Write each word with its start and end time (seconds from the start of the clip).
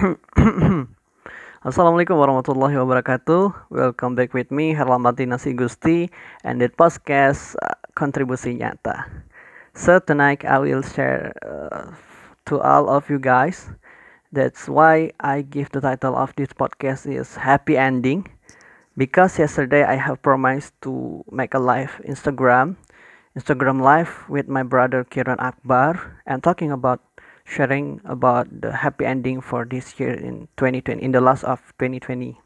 Assalamualaikum 1.68 2.16
warahmatullahi 2.16 2.72
wabarakatuh. 2.80 3.68
Welcome 3.68 4.16
back 4.16 4.32
with 4.32 4.48
me 4.48 4.72
Herlambati 4.72 5.28
Nasi 5.28 5.52
Gusti 5.52 6.08
and 6.40 6.56
the 6.56 6.72
podcast 6.72 7.52
uh, 7.60 7.76
kontribusi 7.92 8.56
nyata. 8.56 9.04
So 9.76 10.00
tonight 10.00 10.40
I 10.48 10.56
will 10.56 10.80
share 10.80 11.36
uh, 11.44 11.92
to 12.48 12.64
all 12.64 12.88
of 12.88 13.12
you 13.12 13.20
guys. 13.20 13.68
That's 14.32 14.72
why 14.72 15.12
I 15.20 15.44
give 15.44 15.68
the 15.76 15.84
title 15.84 16.16
of 16.16 16.32
this 16.32 16.56
podcast 16.56 17.04
is 17.04 17.36
Happy 17.36 17.76
Ending 17.76 18.24
because 18.96 19.36
yesterday 19.36 19.84
I 19.84 20.00
have 20.00 20.24
promised 20.24 20.72
to 20.88 21.20
make 21.28 21.52
a 21.52 21.60
live 21.60 22.00
Instagram 22.08 22.80
Instagram 23.36 23.78
live 23.78 24.26
with 24.32 24.48
my 24.48 24.64
brother 24.64 25.04
Kiran 25.04 25.38
Akbar 25.38 26.18
and 26.26 26.42
talking 26.42 26.72
about 26.72 26.98
sharing 27.44 28.00
about 28.04 28.48
the 28.50 28.72
happy 28.84 29.04
ending 29.04 29.40
for 29.40 29.64
this 29.64 29.98
year 29.98 30.14
in 30.14 30.48
2020 30.56 31.02
in 31.02 31.12
the 31.12 31.20
last 31.20 31.44
of 31.44 31.60
2020 31.78 32.38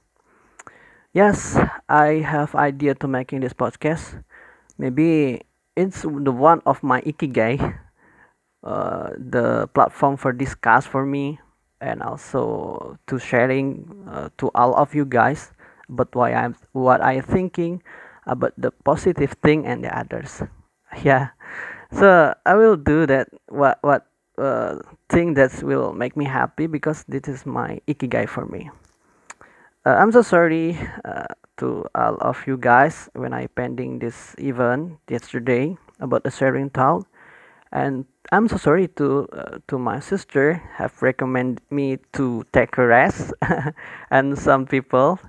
yes 1.13 1.59
i 1.89 2.25
have 2.25 2.55
idea 2.55 2.95
to 2.95 3.09
making 3.09 3.41
this 3.41 3.53
podcast. 3.53 4.23
Maybe 4.77 5.43
it's 5.77 6.03
the 6.03 6.35
one 6.35 6.59
of 6.67 6.83
my 6.83 7.01
ikigai 7.03 7.79
uh, 8.65 9.11
the 9.15 9.69
platform 9.71 10.17
for 10.17 10.33
discuss 10.33 10.87
for 10.87 11.07
me 11.07 11.39
and 11.81 12.03
also 12.03 12.99
to 13.07 13.19
sharing 13.19 13.87
uh, 14.11 14.31
to 14.39 14.51
all 14.55 14.75
of 14.75 14.95
you 14.95 15.05
guys 15.07 15.53
but 15.89 16.11
why 16.15 16.33
i'm 16.35 16.57
what 16.73 16.99
i 17.01 17.21
thinking 17.21 17.83
about 18.27 18.53
the 18.57 18.71
positive 18.85 19.37
thing 19.43 19.67
and 19.67 19.85
the 19.85 19.93
others. 19.93 20.43
Yeah. 21.03 21.35
So 21.93 22.35
i 22.47 22.55
will 22.55 22.77
do 22.77 23.07
that. 23.07 23.29
What 23.49 23.79
what 23.83 24.07
uh, 24.39 24.79
thing 25.09 25.35
that 25.35 25.63
will 25.63 25.93
make 25.93 26.17
me 26.17 26.25
happy 26.25 26.67
because 26.67 27.05
this 27.09 27.29
is 27.29 27.47
my 27.47 27.81
ikigai 27.89 28.29
for 28.29 28.47
me. 28.47 28.71
Uh, 29.87 29.97
I'm 30.01 30.13
so 30.13 30.23
sorry 30.23 30.79
uh, 31.05 31.27
to 31.59 31.85
all 31.95 32.17
of 32.21 32.47
you 32.47 32.57
guys 32.57 33.11
when 33.13 33.35
I 33.35 33.47
pending 33.49 33.99
this 33.99 34.35
event 34.39 34.99
yesterday 35.09 35.77
about 36.01 36.25
the 36.25 36.31
sharing 36.31 36.71
talk, 36.71 37.07
and 37.71 38.07
I'm 38.33 38.49
so 38.49 38.57
sorry 38.57 38.89
to 38.97 39.29
uh, 39.33 39.59
to 39.69 39.79
my 39.79 40.01
sister 40.01 40.57
have 40.81 40.97
recommended 41.03 41.61
me 41.71 41.99
to 42.17 42.45
take 42.53 42.79
a 42.79 42.87
rest, 42.87 43.35
and 44.11 44.39
some 44.39 44.65
people 44.65 45.21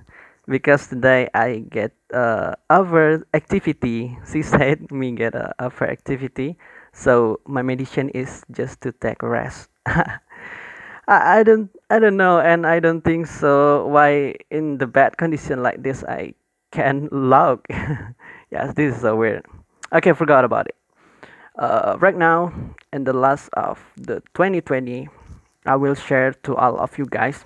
because 0.48 0.88
today 0.88 1.28
I 1.34 1.66
get 1.68 1.92
uh, 2.14 2.54
over 2.70 3.26
activity. 3.34 4.16
She 4.32 4.42
said 4.42 4.90
me 4.90 5.12
get 5.12 5.34
a 5.34 5.52
over 5.60 5.84
activity, 5.84 6.56
so 6.96 7.38
my 7.46 7.60
meditation 7.60 8.08
is 8.16 8.42
just 8.50 8.80
to 8.80 8.90
take 8.90 9.22
rest. 9.22 9.68
I, 9.86 10.08
I 11.06 11.42
don't 11.42 11.68
I 11.90 11.98
don't 11.98 12.16
know 12.16 12.40
and 12.40 12.66
I 12.66 12.80
don't 12.80 13.04
think 13.04 13.26
so 13.26 13.86
why 13.86 14.34
in 14.50 14.78
the 14.78 14.86
bad 14.86 15.18
condition 15.18 15.62
like 15.62 15.82
this 15.82 16.02
I 16.08 16.32
can 16.72 17.08
log. 17.12 17.60
yes, 18.50 18.72
this 18.74 18.96
is 18.96 19.02
so 19.02 19.14
weird. 19.14 19.44
Okay, 19.92 20.12
forgot 20.14 20.44
about 20.44 20.66
it. 20.68 20.76
Uh, 21.58 21.96
right 22.00 22.16
now, 22.16 22.52
in 22.92 23.04
the 23.04 23.12
last 23.12 23.48
of 23.54 23.78
the 23.96 24.20
2020, 24.34 25.08
I 25.64 25.76
will 25.76 25.94
share 25.94 26.32
to 26.44 26.56
all 26.56 26.78
of 26.78 26.98
you 26.98 27.06
guys. 27.08 27.44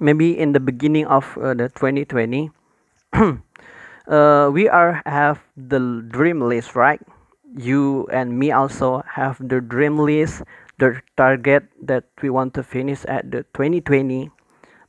Maybe 0.00 0.38
in 0.38 0.52
the 0.52 0.60
beginning 0.60 1.06
of 1.06 1.36
uh, 1.38 1.54
the 1.54 1.68
2020, 1.68 2.50
uh, 3.12 4.50
we 4.52 4.68
are 4.68 5.02
have 5.06 5.42
the 5.56 6.02
dream 6.10 6.40
list, 6.40 6.74
right? 6.74 7.00
You 7.56 8.06
and 8.12 8.38
me 8.38 8.50
also 8.52 9.02
have 9.06 9.38
the 9.38 9.60
dream 9.60 9.98
list 9.98 10.42
the 10.78 11.00
target 11.16 11.64
that 11.82 12.04
we 12.20 12.30
want 12.30 12.54
to 12.54 12.62
finish 12.62 13.04
at 13.06 13.30
the 13.30 13.44
2020 13.54 14.30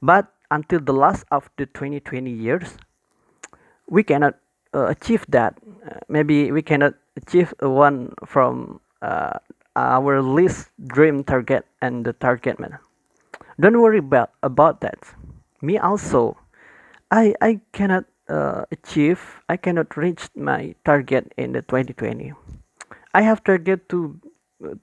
but 0.01 0.33
until 0.49 0.79
the 0.79 0.93
last 0.93 1.25
of 1.31 1.49
the 1.57 1.65
2020 1.67 2.31
years 2.31 2.77
we 3.87 4.03
cannot 4.03 4.35
uh, 4.73 4.87
achieve 4.87 5.25
that. 5.29 5.55
Uh, 5.85 5.99
maybe 6.09 6.51
we 6.51 6.61
cannot 6.61 6.93
achieve 7.15 7.53
one 7.61 8.13
from 8.25 8.79
uh, 9.01 9.37
our 9.75 10.21
list 10.21 10.69
dream 10.87 11.23
target 11.23 11.65
and 11.81 12.05
the 12.05 12.13
target 12.13 12.59
man. 12.59 12.77
Don't 13.59 13.79
worry 13.81 13.99
about 13.99 14.31
about 14.43 14.81
that. 14.81 14.99
Me 15.61 15.77
also. 15.77 16.37
I 17.11 17.35
i 17.41 17.61
cannot 17.71 18.05
uh, 18.29 18.63
achieve 18.71 19.41
i 19.49 19.57
cannot 19.57 19.95
reach 19.97 20.29
my 20.35 20.75
target 20.83 21.33
in 21.37 21.51
the 21.53 21.61
2020 21.61 22.33
i 23.13 23.21
have 23.21 23.43
target 23.43 23.87
to 23.89 24.19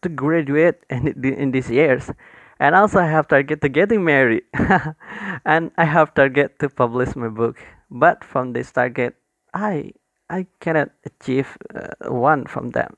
to 0.02 0.08
graduate 0.08 0.78
in, 0.90 1.08
in 1.24 1.50
these 1.50 1.70
years 1.70 2.10
and 2.58 2.74
also 2.74 3.00
i 3.00 3.06
have 3.06 3.26
target 3.26 3.60
to 3.60 3.68
getting 3.68 4.04
married 4.04 4.44
and 5.44 5.70
i 5.76 5.84
have 5.84 6.14
target 6.14 6.58
to 6.58 6.68
publish 6.68 7.16
my 7.16 7.28
book. 7.28 7.58
But 7.90 8.24
from 8.24 8.52
this 8.52 8.72
target 8.72 9.16
i 9.52 9.92
i 10.30 10.46
cannot 10.60 10.90
achieve 11.04 11.56
uh, 11.74 12.10
one 12.10 12.46
from 12.46 12.70
them 12.70 12.96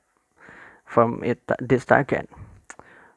from 0.85 1.23
it 1.23 1.41
this 1.59 1.85
target. 1.85 2.29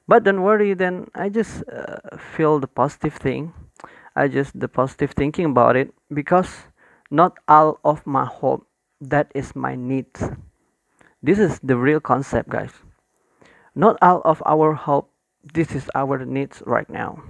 But 0.08 0.24
don't 0.24 0.42
worry 0.42 0.74
then 0.74 1.08
i 1.14 1.28
just 1.28 1.62
uh, 1.68 2.16
feel 2.16 2.58
the 2.58 2.66
positive 2.66 3.14
thing. 3.14 3.52
I 4.16 4.26
just 4.26 4.58
the 4.58 4.68
positive 4.68 5.12
thinking 5.12 5.44
about 5.44 5.76
it 5.76 5.94
because 6.12 6.50
not 7.10 7.38
all 7.48 7.78
of 7.84 8.06
my 8.06 8.24
hope. 8.24 8.66
That 9.00 9.30
is 9.34 9.54
my 9.54 9.74
needs 9.76 10.22
this 11.22 11.38
is 11.38 11.58
the 11.60 11.76
real 11.76 11.98
concept 12.00 12.48
guys. 12.48 12.70
Not 13.74 13.98
all 14.02 14.22
of 14.24 14.42
our 14.46 14.74
hope. 14.74 15.10
This 15.42 15.74
is 15.74 15.90
our 15.94 16.24
needs 16.24 16.62
right 16.66 16.88
now. 16.88 17.22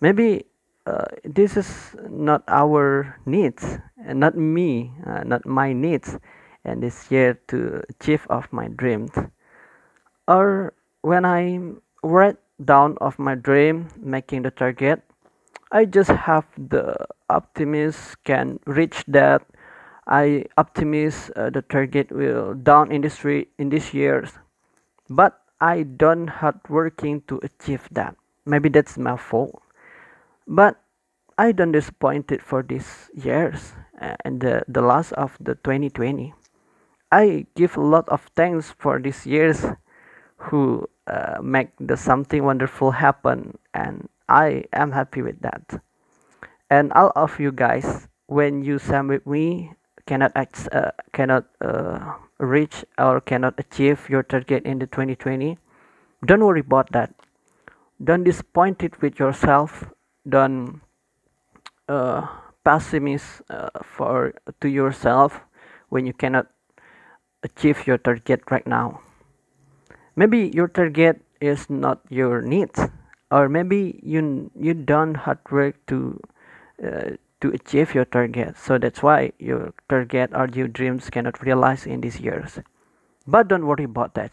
Maybe 0.00 0.46
uh, 0.86 1.04
this 1.24 1.56
is 1.56 1.96
not 2.08 2.44
our 2.48 3.18
needs 3.26 3.78
and 4.04 4.20
not 4.20 4.36
me 4.36 4.92
uh, 5.06 5.24
not 5.24 5.44
my 5.46 5.72
needs 5.72 6.16
and 6.64 6.82
this 6.82 7.10
year 7.10 7.40
to 7.48 7.82
achieve 7.88 8.26
of 8.30 8.52
my 8.52 8.68
dreams. 8.68 9.12
Or 10.28 10.72
when 11.02 11.24
i 11.24 11.60
write 12.02 12.36
down 12.64 12.96
of 13.00 13.18
my 13.18 13.34
dream 13.34 13.88
making 14.00 14.42
the 14.42 14.50
target 14.50 15.02
i 15.74 15.84
just 15.84 16.10
have 16.10 16.46
the 16.56 16.96
optimist 17.28 18.16
can 18.24 18.58
reach 18.64 19.04
that 19.06 19.42
i 20.06 20.44
optimist 20.56 21.30
uh, 21.36 21.50
the 21.50 21.60
target 21.62 22.10
will 22.10 22.54
down 22.54 22.90
in 22.90 23.02
this 23.02 23.20
in 23.58 23.68
this 23.68 23.92
years 23.92 24.38
but 25.10 25.44
I 25.60 25.82
don't 25.84 26.28
hard 26.28 26.60
working 26.68 27.22
to 27.28 27.40
achieve 27.42 27.88
that. 27.92 28.16
Maybe 28.44 28.68
that's 28.68 28.98
my 28.98 29.16
fault. 29.16 29.62
But 30.46 30.80
I 31.38 31.52
don't 31.52 31.72
disappointed 31.72 32.42
for 32.42 32.62
these 32.62 33.10
years 33.14 33.72
uh, 34.00 34.14
and 34.24 34.40
the, 34.40 34.64
the 34.68 34.82
last 34.82 35.12
of 35.12 35.36
the 35.40 35.54
2020. 35.56 36.34
I 37.10 37.46
give 37.54 37.76
a 37.76 37.80
lot 37.80 38.08
of 38.08 38.28
thanks 38.36 38.74
for 38.78 39.00
these 39.00 39.26
years 39.26 39.64
who 40.36 40.88
uh, 41.06 41.38
make 41.42 41.70
the 41.80 41.96
something 41.96 42.44
wonderful 42.44 42.90
happen 42.90 43.56
and 43.72 44.08
I 44.28 44.64
am 44.72 44.92
happy 44.92 45.22
with 45.22 45.40
that. 45.42 45.82
And 46.70 46.92
all 46.92 47.12
of 47.14 47.38
you 47.38 47.52
guys, 47.52 48.08
when 48.26 48.62
you 48.64 48.78
with 48.78 49.26
me, 49.26 49.72
cannot 50.06 50.32
uh, 50.72 50.90
cannot 51.12 51.46
uh, 51.60 52.14
reach 52.38 52.84
or 52.98 53.20
cannot 53.20 53.54
achieve 53.58 54.08
your 54.08 54.22
target 54.22 54.64
in 54.64 54.78
the 54.78 54.86
2020 54.86 55.58
don't 56.26 56.44
worry 56.44 56.60
about 56.60 56.92
that. 56.92 57.12
Don't 58.02 58.24
disappoint 58.24 58.82
it 58.82 59.00
with 59.00 59.18
yourself. 59.18 59.84
Don't 60.28 60.80
uh, 61.88 62.26
pessimist 62.64 63.42
uh, 63.50 63.68
for 63.82 64.34
to 64.60 64.68
yourself 64.68 65.40
when 65.90 66.06
you 66.06 66.12
cannot 66.12 66.46
achieve 67.42 67.86
your 67.86 67.98
target 67.98 68.40
right 68.50 68.66
now. 68.66 69.00
Maybe 70.16 70.50
your 70.54 70.68
target 70.68 71.20
is 71.40 71.68
not 71.68 72.00
your 72.08 72.40
needs 72.40 72.80
or 73.34 73.48
maybe 73.48 73.98
you 74.02 74.50
you 74.54 74.74
done 74.74 75.14
hard 75.26 75.40
work 75.50 75.74
to 75.90 75.98
uh, 76.78 77.18
to 77.40 77.50
achieve 77.50 77.94
your 77.94 78.04
target. 78.04 78.56
So 78.56 78.78
that's 78.78 79.02
why 79.02 79.32
your 79.38 79.74
target 79.88 80.30
or 80.32 80.46
your 80.48 80.68
dreams 80.68 81.10
cannot 81.10 81.42
realize 81.42 81.84
in 81.84 82.00
these 82.00 82.20
years. 82.20 82.60
But 83.26 83.48
don't 83.48 83.66
worry 83.66 83.84
about 83.84 84.14
that. 84.14 84.32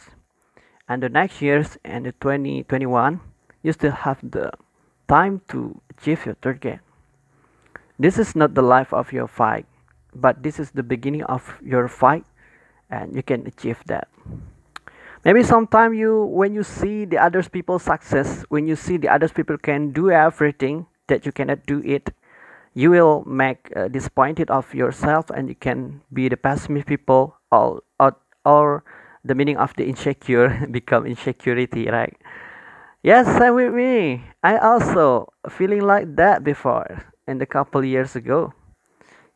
And 0.88 1.02
the 1.02 1.10
next 1.10 1.42
years 1.42 1.78
and 1.84 2.06
the 2.06 2.14
2021, 2.14 3.20
you 3.64 3.74
still 3.74 3.92
have 3.92 4.20
the 4.22 4.52
time 5.08 5.42
to 5.50 5.82
achieve 5.90 6.26
your 6.26 6.36
target. 6.36 6.80
This 7.98 8.20
is 8.20 8.36
not 8.36 8.54
the 8.54 8.62
life 8.62 8.94
of 8.94 9.12
your 9.12 9.28
fight, 9.28 9.66
but 10.14 10.44
this 10.44 10.60
is 10.60 10.72
the 10.72 10.84
beginning 10.84 11.24
of 11.24 11.58
your 11.64 11.88
fight 11.88 12.26
and 12.90 13.16
you 13.16 13.24
can 13.24 13.48
achieve 13.48 13.82
that. 13.88 14.08
Maybe 15.24 15.44
sometime 15.44 15.94
you 15.94 16.26
when 16.26 16.54
you 16.54 16.64
see 16.64 17.06
the 17.06 17.18
others 17.18 17.48
people 17.48 17.80
success, 17.80 18.44
when 18.50 18.68
you 18.68 18.76
see 18.76 18.98
the 18.98 19.10
others 19.10 19.32
people 19.32 19.58
can 19.58 19.92
do 19.92 20.10
everything 20.10 20.88
that 21.08 21.26
you 21.26 21.32
cannot 21.32 21.66
do 21.66 21.82
it, 21.86 22.10
you 22.74 22.90
will 22.90 23.24
make 23.26 23.72
uh, 23.76 23.88
disappointed 23.88 24.50
of 24.50 24.74
yourself 24.74 25.30
and 25.30 25.50
you 25.50 25.56
can 25.56 26.02
be 26.14 26.30
the 26.30 26.38
pessimist 26.38 26.88
people 26.88 27.38
or, 27.52 27.82
or, 28.00 28.16
or 28.46 28.84
the 29.24 29.36
meaning 29.36 29.58
of 29.58 29.76
the 29.76 29.86
insecure 29.86 30.66
become 30.72 31.06
insecurity 31.06 31.90
right 31.90 32.18
Yes, 33.04 33.26
same 33.40 33.56
with 33.56 33.74
me. 33.74 34.24
I 34.44 34.58
also 34.60 35.34
feeling 35.50 35.82
like 35.82 36.16
that 36.18 36.44
before 36.44 37.02
and 37.26 37.42
a 37.42 37.48
couple 37.48 37.84
years 37.84 38.16
ago. 38.16 38.54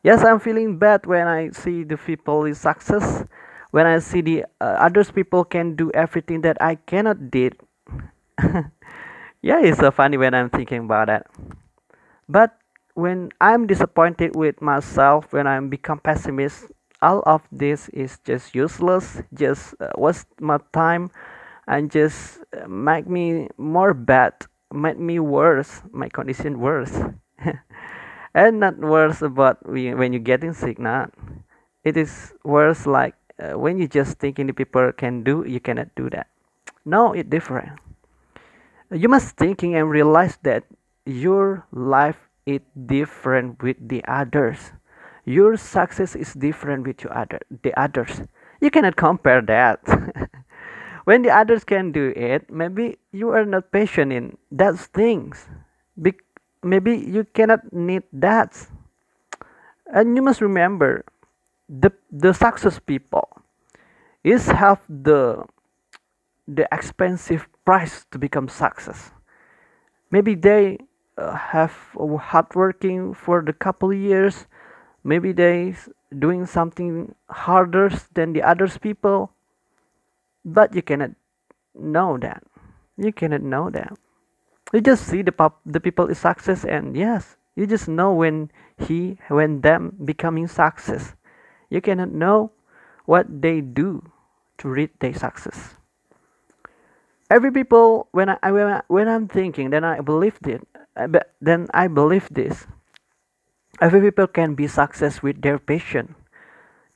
Yes, 0.04 0.22
I'm 0.24 0.38
feeling 0.38 0.78
bad 0.78 1.04
when 1.04 1.26
I 1.26 1.50
see 1.50 1.82
the 1.82 1.96
people 1.96 2.44
is 2.44 2.60
success, 2.60 3.24
when 3.70 3.86
I 3.86 3.98
see 3.98 4.20
the 4.20 4.44
uh, 4.60 4.76
others 4.80 5.10
people 5.10 5.44
can 5.44 5.76
do 5.76 5.90
everything 5.92 6.42
that 6.42 6.56
I 6.60 6.76
cannot 6.76 7.30
did. 7.30 7.56
yeah, 9.42 9.60
it's 9.60 9.78
so 9.78 9.90
funny 9.90 10.16
when 10.16 10.34
I'm 10.34 10.50
thinking 10.50 10.84
about 10.84 11.08
that. 11.08 11.26
But 12.28 12.56
when 12.94 13.30
I'm 13.40 13.66
disappointed 13.66 14.34
with 14.34 14.60
myself, 14.62 15.32
when 15.32 15.46
i'm 15.46 15.68
become 15.68 16.00
pessimist, 16.00 16.72
all 17.02 17.22
of 17.26 17.42
this 17.52 17.88
is 17.90 18.18
just 18.24 18.54
useless, 18.54 19.22
just 19.34 19.74
uh, 19.80 19.92
waste 19.96 20.26
my 20.40 20.58
time, 20.72 21.10
and 21.68 21.90
just 21.90 22.40
uh, 22.56 22.66
make 22.66 23.06
me 23.06 23.48
more 23.58 23.92
bad, 23.92 24.32
make 24.72 24.98
me 24.98 25.18
worse, 25.20 25.82
my 25.92 26.08
condition 26.08 26.58
worse. 26.58 26.96
and 28.34 28.60
not 28.60 28.78
worse 28.78 29.22
about 29.22 29.60
when 29.68 30.12
you're 30.12 30.20
getting 30.20 30.52
sick, 30.52 30.78
not. 30.78 31.12
It 31.84 31.96
is 31.96 32.32
worse 32.44 32.86
like 32.86 33.14
uh, 33.38 33.58
when 33.58 33.78
you 33.78 33.88
just 33.88 34.18
thinking 34.18 34.46
the 34.46 34.52
people 34.52 34.92
can 34.92 35.22
do, 35.22 35.44
you 35.46 35.60
cannot 35.60 35.94
do 35.94 36.08
that. 36.10 36.28
No, 36.84 37.12
it's 37.12 37.28
different. 37.28 37.78
You 38.90 39.08
must 39.08 39.36
thinking 39.36 39.74
and 39.74 39.90
realize 39.90 40.38
that 40.42 40.64
your 41.04 41.66
life 41.72 42.18
is 42.46 42.60
different 42.86 43.62
with 43.62 43.76
the 43.88 44.04
others. 44.06 44.72
Your 45.24 45.56
success 45.56 46.14
is 46.14 46.32
different 46.34 46.86
with 46.86 47.02
your 47.02 47.12
other 47.12 47.40
the 47.62 47.74
others. 47.74 48.22
You 48.60 48.70
cannot 48.70 48.94
compare 48.94 49.42
that. 49.42 49.82
when 51.04 51.22
the 51.22 51.30
others 51.30 51.64
can 51.64 51.90
do 51.90 52.14
it, 52.14 52.48
maybe 52.48 52.98
you 53.10 53.30
are 53.30 53.44
not 53.44 53.72
patient 53.72 54.12
in 54.12 54.38
that 54.52 54.78
things. 54.78 55.48
Be- 56.00 56.22
maybe 56.62 56.96
you 56.96 57.26
cannot 57.34 57.72
need 57.72 58.04
that. 58.12 58.54
And 59.86 60.14
you 60.14 60.22
must 60.22 60.40
remember 60.40 61.04
the 61.68 61.90
the 62.10 62.32
success 62.32 62.78
people 62.78 63.28
is 64.22 64.46
have 64.46 64.80
the 64.88 65.44
the 66.46 66.66
expensive 66.70 67.48
price 67.64 68.06
to 68.10 68.18
become 68.18 68.48
success. 68.48 69.10
Maybe 70.10 70.34
they 70.34 70.78
uh, 71.18 71.34
have 71.34 71.74
hard 72.20 72.54
working 72.54 73.14
for 73.14 73.42
the 73.42 73.52
couple 73.52 73.92
years. 73.92 74.46
Maybe 75.02 75.32
they 75.32 75.74
doing 76.16 76.46
something 76.46 77.14
harder 77.28 77.90
than 78.14 78.32
the 78.32 78.42
others 78.42 78.78
people. 78.78 79.32
But 80.44 80.74
you 80.74 80.82
cannot 80.82 81.10
know 81.74 82.18
that. 82.18 82.44
You 82.96 83.12
cannot 83.12 83.42
know 83.42 83.70
that. 83.70 83.92
You 84.72 84.80
just 84.80 85.06
see 85.06 85.22
the 85.22 85.32
pop, 85.32 85.60
the 85.66 85.80
people 85.80 86.06
is 86.06 86.18
success, 86.18 86.64
and 86.64 86.96
yes, 86.96 87.36
you 87.54 87.66
just 87.66 87.88
know 87.88 88.12
when 88.12 88.50
he 88.78 89.18
when 89.28 89.60
them 89.60 89.96
becoming 90.04 90.46
success. 90.46 91.14
You 91.70 91.80
cannot 91.80 92.12
know 92.12 92.52
what 93.04 93.26
they 93.28 93.60
do 93.60 94.02
to 94.58 94.68
reach 94.68 94.92
their 95.00 95.14
success. 95.14 95.74
Every 97.30 97.50
people 97.50 98.08
when 98.12 98.30
I 98.30 98.38
when, 98.50 98.66
I, 98.66 98.82
when 98.86 99.08
I'm 99.08 99.28
thinking 99.28 99.70
then 99.70 99.84
I 99.84 100.00
believe 100.00 100.38
it 100.46 100.66
then 101.40 101.66
I 101.74 101.88
believe 101.88 102.28
this. 102.30 102.66
Every 103.80 104.00
people 104.00 104.26
can 104.26 104.54
be 104.54 104.66
success 104.66 105.22
with 105.22 105.42
their 105.42 105.58
passion. 105.58 106.14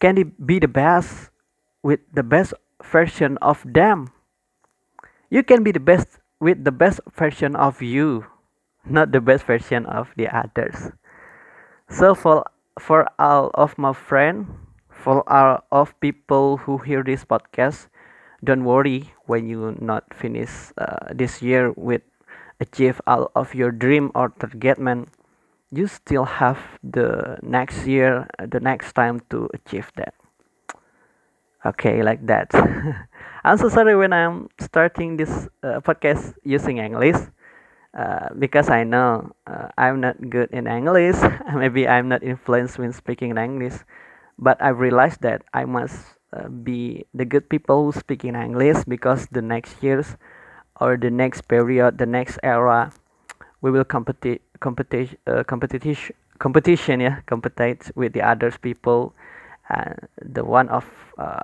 Can 0.00 0.14
they 0.14 0.24
be 0.24 0.58
the 0.58 0.68
best 0.68 1.28
with 1.82 2.00
the 2.14 2.22
best 2.22 2.54
version 2.82 3.36
of 3.42 3.60
them? 3.66 4.12
You 5.28 5.42
can 5.42 5.62
be 5.62 5.72
the 5.72 5.82
best 5.82 6.18
with 6.40 6.64
the 6.64 6.72
best 6.72 7.00
version 7.12 7.54
of 7.54 7.82
you 7.82 8.24
not 8.84 9.12
the 9.12 9.20
best 9.20 9.44
version 9.44 9.86
of 9.86 10.08
the 10.16 10.28
others. 10.28 10.92
So 11.88 12.14
for 12.14 12.44
for 12.78 13.06
all 13.18 13.50
of 13.54 13.76
my 13.78 13.92
friend 13.92 14.46
for 14.90 15.24
all 15.28 15.64
of 15.72 15.98
people 16.00 16.58
who 16.58 16.78
hear 16.78 17.02
this 17.02 17.24
podcast 17.24 17.88
don't 18.44 18.64
worry 18.64 19.12
when 19.26 19.46
you 19.46 19.76
not 19.80 20.04
finish 20.14 20.50
uh, 20.78 21.12
this 21.12 21.42
year 21.42 21.72
with 21.72 22.02
achieve 22.60 23.00
all 23.06 23.30
of 23.34 23.54
your 23.54 23.70
dream 23.70 24.10
or 24.14 24.28
target 24.38 24.78
man. 24.78 25.06
You 25.72 25.86
still 25.86 26.24
have 26.24 26.58
the 26.82 27.38
next 27.42 27.86
year 27.86 28.26
the 28.38 28.60
next 28.60 28.92
time 28.92 29.20
to 29.30 29.48
achieve 29.54 29.90
that. 29.96 30.14
Okay 31.64 32.02
like 32.02 32.26
that. 32.26 32.50
I'm 33.44 33.56
so 33.56 33.68
sorry 33.68 33.96
when 33.96 34.12
i'm 34.12 34.48
starting 34.60 35.16
this 35.16 35.48
uh, 35.62 35.80
podcast 35.80 36.34
using 36.44 36.76
english 36.78 37.16
uh, 37.94 38.28
because 38.38 38.68
i 38.70 38.84
know 38.84 39.30
uh, 39.46 39.68
i'm 39.78 40.00
not 40.00 40.16
good 40.30 40.50
in 40.52 40.66
english 40.66 41.16
maybe 41.54 41.88
i'm 41.88 42.08
not 42.08 42.22
influenced 42.22 42.78
when 42.78 42.92
speaking 42.92 43.30
in 43.30 43.38
english 43.38 43.74
but 44.38 44.60
i 44.62 44.68
realized 44.68 45.20
that 45.22 45.42
i 45.54 45.64
must 45.64 46.16
uh, 46.32 46.48
be 46.48 47.04
the 47.12 47.24
good 47.24 47.48
people 47.48 47.84
who 47.84 47.92
speak 47.98 48.24
in 48.24 48.36
English 48.36 48.84
because 48.86 49.26
the 49.32 49.42
next 49.42 49.82
years 49.82 50.16
or 50.80 50.96
the 50.96 51.10
next 51.10 51.48
period, 51.48 51.98
the 51.98 52.06
next 52.06 52.38
era, 52.44 52.92
we 53.60 53.70
will 53.70 53.84
compete, 53.84 54.40
competition, 54.60 55.18
uh, 55.26 55.42
competition, 55.42 56.14
competition, 56.38 57.00
yeah, 57.00 57.20
compete 57.26 57.90
with 57.96 58.12
the 58.12 58.22
others 58.22 58.56
people. 58.58 59.12
And 59.68 59.98
the 60.22 60.44
one 60.44 60.68
of 60.68 60.86
uh, 61.18 61.42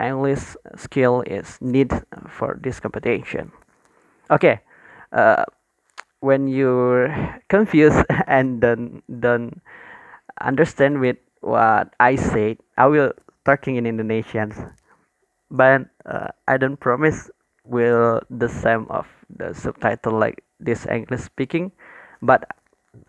English 0.00 0.54
skill 0.76 1.22
is 1.26 1.56
need 1.62 1.92
for 2.28 2.58
this 2.62 2.78
competition. 2.78 3.52
Okay, 4.30 4.60
uh, 5.12 5.44
when 6.20 6.48
you're 6.48 7.12
confused 7.48 8.04
and 8.26 8.60
don't 8.60 9.02
don't 9.20 9.60
understand 10.40 11.00
with 11.00 11.16
what 11.40 11.94
I 12.00 12.16
said, 12.16 12.58
I 12.76 12.86
will 12.86 13.12
talking 13.44 13.76
in 13.76 13.86
Indonesian, 13.86 14.52
but 15.50 15.86
uh, 16.04 16.34
I 16.48 16.56
don't 16.56 16.78
promise 16.78 17.30
will 17.64 18.22
the 18.30 18.48
same 18.48 18.86
of 18.90 19.06
the 19.30 19.54
subtitle 19.54 20.18
like 20.18 20.42
this 20.58 20.86
English 20.86 21.22
speaking, 21.22 21.72
but 22.22 22.46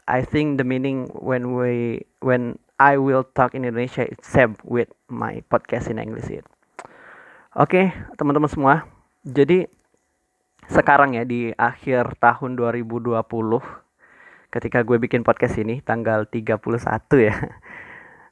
I 0.07 0.21
think 0.21 0.57
the 0.57 0.63
meaning 0.63 1.07
when 1.13 1.56
we 1.56 2.06
when 2.19 2.59
I 2.80 2.98
will 2.98 3.24
talk 3.24 3.56
in 3.56 3.65
Indonesia 3.65 4.06
it's 4.06 4.27
same 4.27 4.57
with 4.63 4.89
my 5.09 5.42
podcast 5.50 5.89
in 5.89 5.98
English 5.98 6.30
it. 6.30 6.45
Oke, 7.57 7.74
okay, 7.74 7.86
teman-teman 8.21 8.51
semua. 8.54 8.86
Jadi 9.25 9.65
sekarang 10.68 11.16
ya 11.16 11.24
di 11.24 11.52
akhir 11.56 12.19
tahun 12.19 12.60
2020 12.60 13.24
ketika 14.52 14.80
gue 14.84 14.98
bikin 15.00 15.24
podcast 15.24 15.59
ini 15.59 15.80
tanggal 15.83 16.28
31 16.28 16.59
ya 17.19 17.36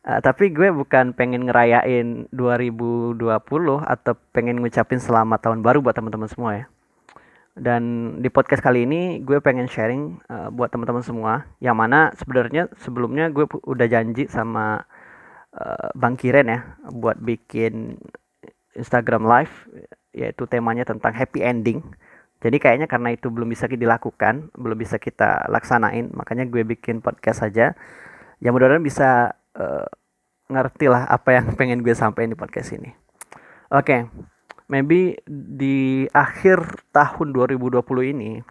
Uh, 0.06 0.22
tapi 0.25 0.54
gue 0.54 0.70
bukan 0.70 1.18
pengen 1.18 1.50
ngerayain 1.50 2.30
2020 2.30 3.18
atau 3.82 4.13
pengen 4.38 4.62
ngucapin 4.62 5.01
selamat 5.01 5.50
tahun 5.50 5.65
baru 5.65 5.82
buat 5.82 5.98
teman-teman 5.98 6.30
semua 6.30 6.51
ya. 6.62 6.65
Dan 7.58 8.13
di 8.22 8.30
podcast 8.30 8.62
kali 8.62 8.86
ini 8.86 9.24
gue 9.25 9.42
pengen 9.42 9.65
sharing 9.65 10.22
uh, 10.30 10.54
buat 10.54 10.70
teman-teman 10.70 11.01
semua 11.01 11.50
yang 11.58 11.74
mana 11.74 12.13
sebenarnya 12.13 12.70
sebelumnya 12.77 13.34
gue 13.34 13.50
udah 13.50 13.88
janji 13.89 14.30
sama 14.30 14.86
uh, 15.58 15.89
Bang 15.98 16.22
Kiren 16.22 16.54
ya 16.54 16.77
buat 16.94 17.18
bikin 17.18 17.98
Instagram 18.75 19.24
live 19.25 19.56
yaitu 20.12 20.44
temanya 20.46 20.84
tentang 20.84 21.15
happy 21.15 21.42
ending. 21.42 21.80
Jadi 22.46 22.62
kayaknya 22.62 22.86
karena 22.86 23.10
itu 23.18 23.34
belum 23.34 23.50
bisa 23.50 23.66
dilakukan, 23.66 24.54
belum 24.54 24.78
bisa 24.78 25.02
kita 25.02 25.50
laksanain, 25.50 26.14
makanya 26.14 26.46
gue 26.46 26.62
bikin 26.62 27.02
podcast 27.02 27.42
saja. 27.42 27.74
Yang 28.38 28.54
mudah-mudahan 28.54 28.86
bisa 28.86 29.34
uh, 29.58 29.90
ngerti 30.54 30.86
lah 30.86 31.10
apa 31.10 31.42
yang 31.42 31.50
pengen 31.58 31.82
gue 31.82 31.98
sampaikan 31.98 32.30
di 32.30 32.38
podcast 32.38 32.78
ini. 32.78 32.94
Oke, 33.74 33.82
okay. 33.82 34.00
maybe 34.70 35.18
di 35.25 36.06
akhir 36.14 36.86
tahun 36.94 37.34
2020 37.34 37.82
ini, 38.14 38.46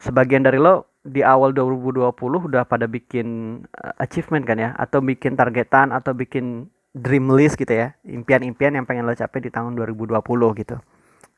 sebagian 0.00 0.40
dari 0.40 0.56
lo 0.56 0.96
di 1.04 1.20
awal 1.20 1.52
2020 1.52 2.08
udah 2.24 2.64
pada 2.64 2.88
bikin 2.88 3.60
uh, 3.84 3.92
achievement 4.00 4.48
kan 4.48 4.56
ya, 4.56 4.72
atau 4.80 5.04
bikin 5.04 5.36
targetan, 5.36 5.92
atau 5.92 6.16
bikin 6.16 6.72
dream 6.96 7.28
list 7.36 7.60
gitu 7.60 7.76
ya, 7.76 7.92
impian-impian 8.08 8.80
yang 8.80 8.88
pengen 8.88 9.04
lo 9.04 9.12
capai 9.12 9.44
di 9.44 9.52
tahun 9.52 9.76
2020 9.76 10.24
gitu. 10.56 10.80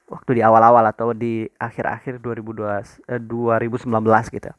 Waktu 0.07 0.39
di 0.39 0.43
awal-awal 0.43 0.87
atau 0.87 1.11
di 1.11 1.51
akhir-akhir 1.59 2.23
2020, 2.23 3.03
eh, 3.11 3.19
2019 3.19 4.31
gitu. 4.31 4.51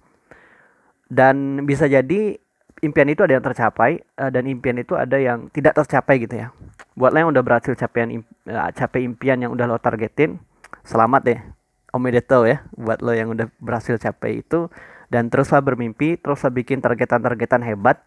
Dan 1.08 1.64
bisa 1.64 1.88
jadi 1.88 2.36
impian 2.84 3.10
itu 3.10 3.24
ada 3.24 3.34
yang 3.40 3.46
tercapai 3.46 4.04
uh, 4.20 4.30
dan 4.30 4.44
impian 4.46 4.78
itu 4.78 4.94
ada 4.94 5.18
yang 5.18 5.50
tidak 5.50 5.74
tercapai 5.80 6.22
gitu 6.22 6.36
ya. 6.36 6.48
Buat 6.94 7.16
lo 7.16 7.18
yang 7.24 7.32
udah 7.32 7.44
berhasil 7.44 7.74
capai 7.74 8.20
uh, 8.20 8.70
capai 8.76 9.08
impian 9.08 9.40
yang 9.40 9.52
udah 9.54 9.66
lo 9.66 9.80
targetin, 9.80 10.38
selamat 10.84 11.22
deh. 11.24 11.40
Omedeto 11.96 12.44
ya 12.44 12.68
buat 12.76 13.00
lo 13.00 13.16
yang 13.16 13.32
udah 13.32 13.48
berhasil 13.64 13.96
capai 13.96 14.44
itu 14.44 14.68
dan 15.08 15.32
teruslah 15.32 15.64
bermimpi, 15.64 16.20
teruslah 16.20 16.52
bikin 16.52 16.84
targetan-targetan 16.84 17.64
hebat 17.64 18.04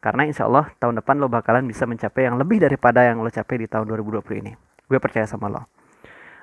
karena 0.00 0.24
insya 0.24 0.48
Allah 0.48 0.72
tahun 0.80 1.04
depan 1.04 1.20
lo 1.20 1.28
bakalan 1.28 1.68
bisa 1.68 1.84
mencapai 1.84 2.24
yang 2.24 2.40
lebih 2.40 2.62
daripada 2.62 3.04
yang 3.04 3.20
lo 3.20 3.28
capai 3.28 3.60
di 3.60 3.66
tahun 3.68 3.84
2020 3.90 4.42
ini. 4.42 4.52
Gue 4.88 4.98
percaya 4.98 5.28
sama 5.28 5.52
lo. 5.52 5.68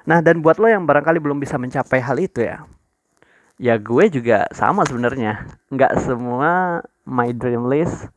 Nah 0.05 0.21
dan 0.21 0.41
buat 0.41 0.61
lo 0.61 0.69
yang 0.69 0.85
barangkali 0.85 1.17
belum 1.17 1.41
bisa 1.41 1.57
mencapai 1.57 1.97
hal 1.97 2.17
itu 2.21 2.45
ya, 2.45 2.65
ya 3.57 3.75
gue 3.81 4.05
juga 4.13 4.45
sama 4.53 4.85
sebenarnya. 4.85 5.49
Nggak 5.73 5.93
semua 6.05 6.81
my 7.09 7.33
dream 7.33 7.65
list 7.65 8.09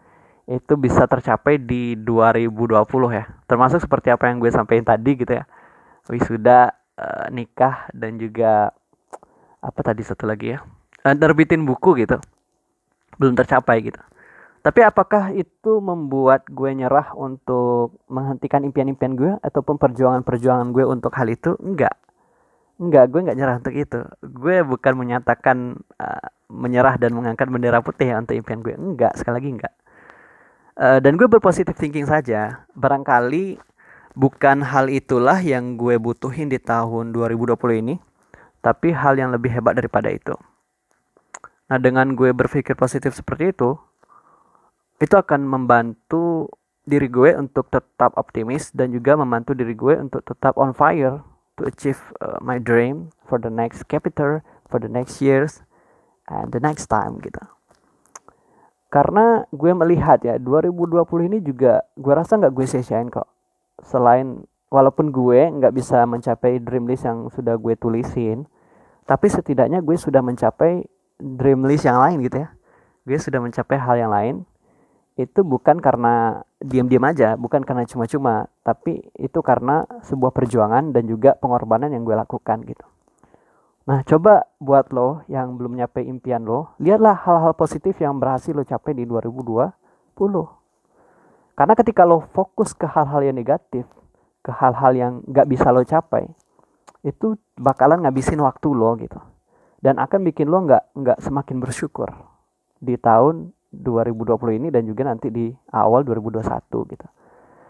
itu 0.49 0.77
bisa 0.77 1.09
tercapai 1.09 1.57
di 1.57 1.97
2020 1.97 2.69
ya. 3.13 3.25
Termasuk 3.49 3.85
seperti 3.85 4.13
apa 4.13 4.29
yang 4.29 4.41
gue 4.41 4.53
sampaikan 4.53 4.97
tadi 4.97 5.17
gitu 5.17 5.33
ya. 5.33 5.45
Wisuda 6.09 6.73
uh, 6.97 7.27
nikah 7.33 7.89
dan 7.97 8.21
juga 8.21 8.73
apa 9.61 9.81
tadi 9.81 10.05
satu 10.05 10.29
lagi 10.29 10.57
ya? 10.57 10.65
Terbitin 11.05 11.65
buku 11.65 12.05
gitu. 12.05 12.21
Belum 13.17 13.33
tercapai 13.33 13.81
gitu 13.81 14.01
tapi 14.69 14.85
apakah 14.85 15.33
itu 15.33 15.81
membuat 15.81 16.45
gue 16.53 16.69
nyerah 16.77 17.17
untuk 17.17 18.05
menghentikan 18.13 18.69
impian-impian 18.69 19.17
gue 19.17 19.33
ataupun 19.41 19.81
perjuangan-perjuangan 19.81 20.77
gue 20.77 20.85
untuk 20.85 21.17
hal 21.17 21.33
itu 21.33 21.57
enggak 21.57 21.97
Enggak, 22.79 23.11
gue 23.11 23.21
enggak 23.27 23.39
nyerah 23.43 23.57
untuk 23.59 23.75
itu. 23.75 24.01
Gue 24.23 24.63
bukan 24.63 24.95
menyatakan 24.95 25.83
uh, 25.99 26.27
menyerah 26.47 26.95
dan 26.95 27.11
mengangkat 27.11 27.51
bendera 27.51 27.83
putih 27.83 28.15
ya 28.15 28.23
untuk 28.23 28.39
impian 28.39 28.63
gue. 28.63 28.75
Enggak, 28.79 29.19
sekali 29.19 29.43
lagi 29.43 29.51
enggak. 29.59 29.75
Uh, 30.79 30.99
dan 31.03 31.19
gue 31.19 31.27
berpositif 31.27 31.75
thinking 31.75 32.07
saja. 32.07 32.63
Barangkali 32.79 33.59
bukan 34.15 34.63
hal 34.63 34.95
itulah 34.95 35.43
yang 35.43 35.75
gue 35.75 35.99
butuhin 35.99 36.47
di 36.47 36.63
tahun 36.63 37.11
2020 37.11 37.59
ini, 37.83 37.99
tapi 38.63 38.95
hal 38.95 39.19
yang 39.19 39.35
lebih 39.35 39.51
hebat 39.59 39.75
daripada 39.75 40.15
itu. 40.15 40.39
Nah, 41.67 41.83
dengan 41.83 42.15
gue 42.15 42.31
berpikir 42.31 42.79
positif 42.79 43.11
seperti 43.11 43.51
itu, 43.51 43.75
itu 44.99 45.15
akan 45.15 45.47
membantu 45.47 46.51
diri 46.89 47.07
gue 47.07 47.37
untuk 47.37 47.71
tetap 47.71 48.17
optimis 48.17 48.73
dan 48.73 48.91
juga 48.91 49.15
membantu 49.15 49.53
diri 49.53 49.77
gue 49.77 49.95
untuk 50.01 50.25
tetap 50.25 50.57
on 50.59 50.75
fire 50.75 51.23
to 51.61 51.69
achieve 51.69 52.01
uh, 52.25 52.41
my 52.43 52.57
dream 52.57 53.13
for 53.29 53.37
the 53.37 53.53
next 53.53 53.87
capital, 53.87 54.41
for 54.67 54.81
the 54.81 54.89
next 54.89 55.21
years, 55.21 55.63
and 56.27 56.51
the 56.51 56.59
next 56.59 56.89
time 56.89 57.21
gitu. 57.21 57.39
Karena 58.89 59.45
gue 59.53 59.71
melihat 59.77 60.25
ya 60.25 60.41
2020 60.41 61.05
ini 61.29 61.39
juga 61.45 61.85
gue 61.95 62.13
rasa 62.17 62.41
nggak 62.41 62.55
gue 62.57 62.67
sia-siain 62.67 63.13
kok. 63.13 63.29
Selain 63.85 64.49
walaupun 64.73 65.13
gue 65.13 65.45
nggak 65.61 65.77
bisa 65.77 66.09
mencapai 66.09 66.57
dream 66.59 66.89
list 66.89 67.05
yang 67.05 67.29
sudah 67.29 67.61
gue 67.61 67.77
tulisin, 67.77 68.49
tapi 69.05 69.29
setidaknya 69.29 69.85
gue 69.85 69.95
sudah 70.01 70.25
mencapai 70.25 70.89
dream 71.21 71.69
list 71.69 71.85
yang 71.85 72.01
lain 72.01 72.25
gitu 72.25 72.49
ya. 72.49 72.49
Gue 73.05 73.21
sudah 73.21 73.45
mencapai 73.45 73.77
hal 73.77 73.97
yang 74.01 74.11
lain 74.11 74.49
itu 75.19 75.43
bukan 75.43 75.83
karena 75.83 76.47
diam-diam 76.63 77.03
aja, 77.03 77.35
bukan 77.35 77.67
karena 77.67 77.83
cuma-cuma, 77.91 78.47
tapi 78.63 79.03
itu 79.19 79.43
karena 79.43 79.83
sebuah 80.07 80.31
perjuangan 80.31 80.95
dan 80.95 81.11
juga 81.11 81.35
pengorbanan 81.35 81.91
yang 81.91 82.07
gue 82.07 82.15
lakukan 82.15 82.63
gitu. 82.63 82.87
Nah, 83.91 84.07
coba 84.07 84.47
buat 84.63 84.95
lo 84.95 85.27
yang 85.27 85.59
belum 85.59 85.75
nyampe 85.75 86.07
impian 86.07 86.47
lo, 86.47 86.71
lihatlah 86.79 87.19
hal-hal 87.19 87.51
positif 87.59 87.99
yang 87.99 88.23
berhasil 88.23 88.55
lo 88.55 88.63
capai 88.63 88.95
di 88.95 89.11
2020. 89.11 90.15
Karena 91.59 91.75
ketika 91.75 92.07
lo 92.07 92.23
fokus 92.31 92.71
ke 92.71 92.87
hal-hal 92.87 93.27
yang 93.27 93.35
negatif, 93.35 93.91
ke 94.47 94.55
hal-hal 94.55 94.95
yang 94.95 95.13
gak 95.27 95.51
bisa 95.51 95.75
lo 95.75 95.83
capai, 95.83 96.31
itu 97.03 97.35
bakalan 97.59 98.07
ngabisin 98.07 98.39
waktu 98.39 98.71
lo 98.71 98.95
gitu. 99.03 99.19
Dan 99.83 99.99
akan 99.99 100.23
bikin 100.27 100.47
lo 100.47 100.63
nggak 100.67 100.95
nggak 100.95 101.19
semakin 101.23 101.59
bersyukur 101.63 102.11
di 102.83 102.99
tahun 102.99 103.55
2020 103.69 104.59
ini 104.59 104.69
dan 104.73 104.89
juga 104.89 105.05
nanti 105.05 105.29
di 105.29 105.53
awal 105.73 106.05
2021 106.05 106.93
gitu. 106.93 107.07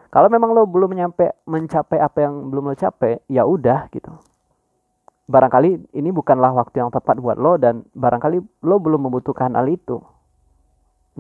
Kalau 0.09 0.29
memang 0.33 0.57
lo 0.57 0.65
belum 0.65 0.97
nyampe 0.97 1.37
mencapai 1.45 2.01
apa 2.01 2.25
yang 2.25 2.49
belum 2.49 2.73
lo 2.73 2.77
capai, 2.79 3.21
ya 3.29 3.45
udah 3.45 3.93
gitu. 3.93 4.09
Barangkali 5.29 5.93
ini 5.93 6.09
bukanlah 6.09 6.57
waktu 6.57 6.81
yang 6.81 6.89
tepat 6.89 7.21
buat 7.21 7.37
lo 7.37 7.61
dan 7.61 7.85
barangkali 7.93 8.41
lo 8.65 8.77
belum 8.81 9.05
membutuhkan 9.05 9.53
hal 9.53 9.69
itu. 9.69 10.01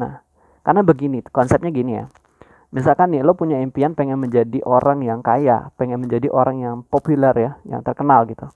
Nah, 0.00 0.25
karena 0.64 0.80
begini, 0.80 1.20
konsepnya 1.28 1.68
gini 1.68 2.00
ya. 2.00 2.08
Misalkan 2.73 3.12
nih 3.12 3.20
lo 3.20 3.37
punya 3.37 3.61
impian 3.61 3.92
pengen 3.92 4.16
menjadi 4.16 4.64
orang 4.64 5.04
yang 5.04 5.20
kaya, 5.20 5.68
pengen 5.76 6.00
menjadi 6.00 6.32
orang 6.32 6.56
yang 6.64 6.75
populer 6.88 7.32
ya, 7.37 7.50
yang 7.68 7.85
terkenal 7.85 8.25
gitu. 8.25 8.49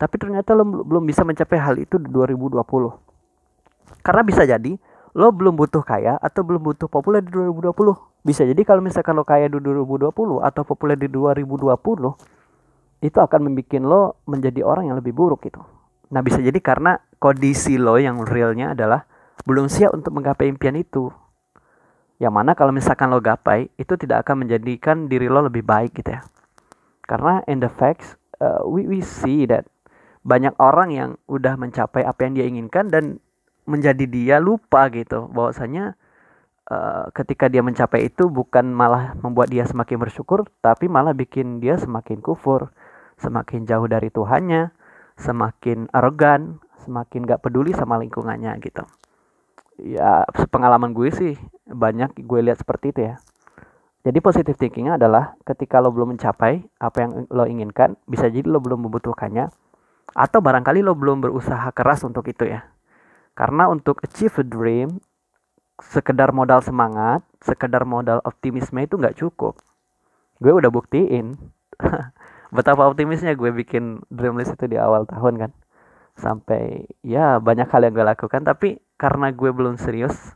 Tapi 0.00 0.14
ternyata 0.16 0.56
lo 0.56 0.64
belum 0.64 1.04
bisa 1.04 1.28
mencapai 1.28 1.60
hal 1.60 1.76
itu 1.76 2.00
di 2.00 2.08
2020. 2.08 2.56
Karena 4.00 4.22
bisa 4.24 4.48
jadi 4.48 4.72
lo 5.18 5.34
belum 5.34 5.58
butuh 5.58 5.82
kaya 5.82 6.14
atau 6.22 6.46
belum 6.46 6.62
butuh 6.62 6.86
populer 6.86 7.18
di 7.18 7.34
2020 7.34 7.74
bisa 8.22 8.46
jadi 8.46 8.62
kalau 8.62 8.78
misalkan 8.78 9.18
lo 9.18 9.26
kaya 9.26 9.50
di 9.50 9.58
2020 9.58 10.14
atau 10.46 10.62
populer 10.62 10.94
di 10.94 11.10
2020 11.10 11.74
itu 13.02 13.18
akan 13.18 13.40
membuat 13.46 13.82
lo 13.82 14.02
menjadi 14.26 14.66
orang 14.66 14.90
yang 14.90 14.98
lebih 14.98 15.14
buruk 15.14 15.46
gitu. 15.46 15.62
Nah 16.10 16.20
bisa 16.22 16.42
jadi 16.42 16.58
karena 16.58 16.98
kondisi 17.22 17.78
lo 17.78 17.94
yang 17.98 18.26
realnya 18.26 18.74
adalah 18.74 19.06
belum 19.46 19.70
siap 19.70 19.94
untuk 19.94 20.18
menggapai 20.18 20.50
impian 20.50 20.74
itu. 20.74 21.10
Yang 22.18 22.34
mana 22.34 22.58
kalau 22.58 22.74
misalkan 22.74 23.14
lo 23.14 23.22
gapai 23.22 23.70
itu 23.78 23.94
tidak 23.94 24.26
akan 24.26 24.46
menjadikan 24.46 25.06
diri 25.06 25.30
lo 25.30 25.46
lebih 25.46 25.62
baik 25.62 25.94
gitu 25.94 26.18
ya. 26.18 26.26
Karena 27.06 27.46
in 27.46 27.62
the 27.62 27.70
facts 27.70 28.18
uh, 28.42 28.66
we, 28.66 28.82
we 28.84 28.98
see 28.98 29.46
that 29.46 29.70
banyak 30.26 30.52
orang 30.58 30.90
yang 30.90 31.10
udah 31.30 31.54
mencapai 31.54 32.02
apa 32.02 32.26
yang 32.26 32.32
dia 32.34 32.46
inginkan 32.50 32.90
dan 32.90 33.22
menjadi 33.68 34.08
dia 34.08 34.36
lupa 34.40 34.88
gitu. 34.88 35.28
Bahwasanya 35.28 35.94
uh, 36.68 37.08
ketika 37.12 37.48
dia 37.48 37.64
mencapai 37.64 38.08
itu 38.08 38.28
bukan 38.28 38.68
malah 38.70 39.16
membuat 39.20 39.52
dia 39.52 39.64
semakin 39.64 40.00
bersyukur 40.00 40.46
tapi 40.60 40.86
malah 40.86 41.16
bikin 41.16 41.60
dia 41.60 41.76
semakin 41.80 42.20
kufur 42.20 42.70
semakin 43.18 43.66
jauh 43.66 43.88
dari 43.90 44.12
Tuhannya 44.12 44.70
semakin 45.18 45.90
arogan 45.90 46.62
semakin 46.86 47.26
gak 47.26 47.42
peduli 47.42 47.74
sama 47.74 47.98
lingkungannya 47.98 48.54
gitu. 48.62 48.86
Ya 49.78 50.26
pengalaman 50.50 50.94
gue 50.94 51.10
sih 51.10 51.34
banyak 51.66 52.14
gue 52.22 52.40
lihat 52.42 52.62
seperti 52.62 52.94
itu 52.94 53.00
ya. 53.12 53.16
Jadi 54.06 54.18
positive 54.22 54.56
thinkingnya 54.56 54.94
adalah 54.96 55.34
ketika 55.42 55.82
lo 55.82 55.90
belum 55.90 56.16
mencapai 56.16 56.64
apa 56.78 56.96
yang 57.02 57.26
lo 57.28 57.44
inginkan 57.44 57.98
bisa 58.06 58.30
jadi 58.30 58.46
lo 58.46 58.62
belum 58.62 58.86
membutuhkannya 58.86 59.50
atau 60.14 60.38
barangkali 60.40 60.80
lo 60.80 60.94
belum 60.96 61.20
berusaha 61.20 61.68
keras 61.74 62.06
untuk 62.06 62.24
itu 62.30 62.48
ya 62.48 62.64
karena 63.38 63.70
untuk 63.70 64.02
achieve 64.02 64.34
a 64.42 64.44
dream, 64.44 64.98
sekedar 65.78 66.34
modal 66.34 66.58
semangat, 66.58 67.22
sekedar 67.38 67.86
modal 67.86 68.18
optimisme 68.26 68.82
itu 68.82 68.98
nggak 68.98 69.14
cukup. 69.14 69.54
Gue 70.42 70.50
udah 70.58 70.66
buktiin 70.74 71.38
betapa 72.56 72.90
optimisnya 72.90 73.38
gue 73.38 73.54
bikin 73.54 74.02
dream 74.10 74.34
list 74.34 74.58
itu 74.58 74.66
di 74.66 74.74
awal 74.74 75.06
tahun 75.06 75.38
kan. 75.38 75.50
Sampai 76.18 76.90
ya 77.06 77.38
banyak 77.38 77.70
hal 77.70 77.86
yang 77.86 77.94
gue 77.94 78.02
lakukan, 78.02 78.42
tapi 78.42 78.82
karena 78.98 79.30
gue 79.30 79.54
belum 79.54 79.78
serius, 79.78 80.34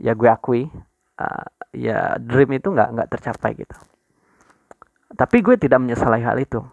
ya 0.00 0.16
gue 0.16 0.32
akui, 0.32 0.72
uh, 1.20 1.46
ya 1.76 2.16
dream 2.16 2.56
itu 2.56 2.72
nggak 2.72 2.96
nggak 2.96 3.08
tercapai 3.12 3.60
gitu. 3.60 3.76
Tapi 5.12 5.36
gue 5.44 5.60
tidak 5.60 5.84
menyesali 5.84 6.24
hal 6.24 6.40
itu. 6.40 6.64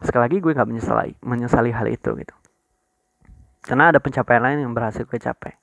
Sekali 0.00 0.32
lagi 0.32 0.40
gue 0.40 0.52
nggak 0.56 0.68
menyesali 0.72 1.12
menyesali 1.20 1.70
hal 1.76 1.92
itu 1.92 2.08
gitu 2.16 2.34
karena 3.64 3.90
ada 3.90 3.98
pencapaian 3.98 4.44
lain 4.44 4.68
yang 4.68 4.72
berhasil 4.76 5.08
gue 5.08 5.16
capai. 5.16 5.56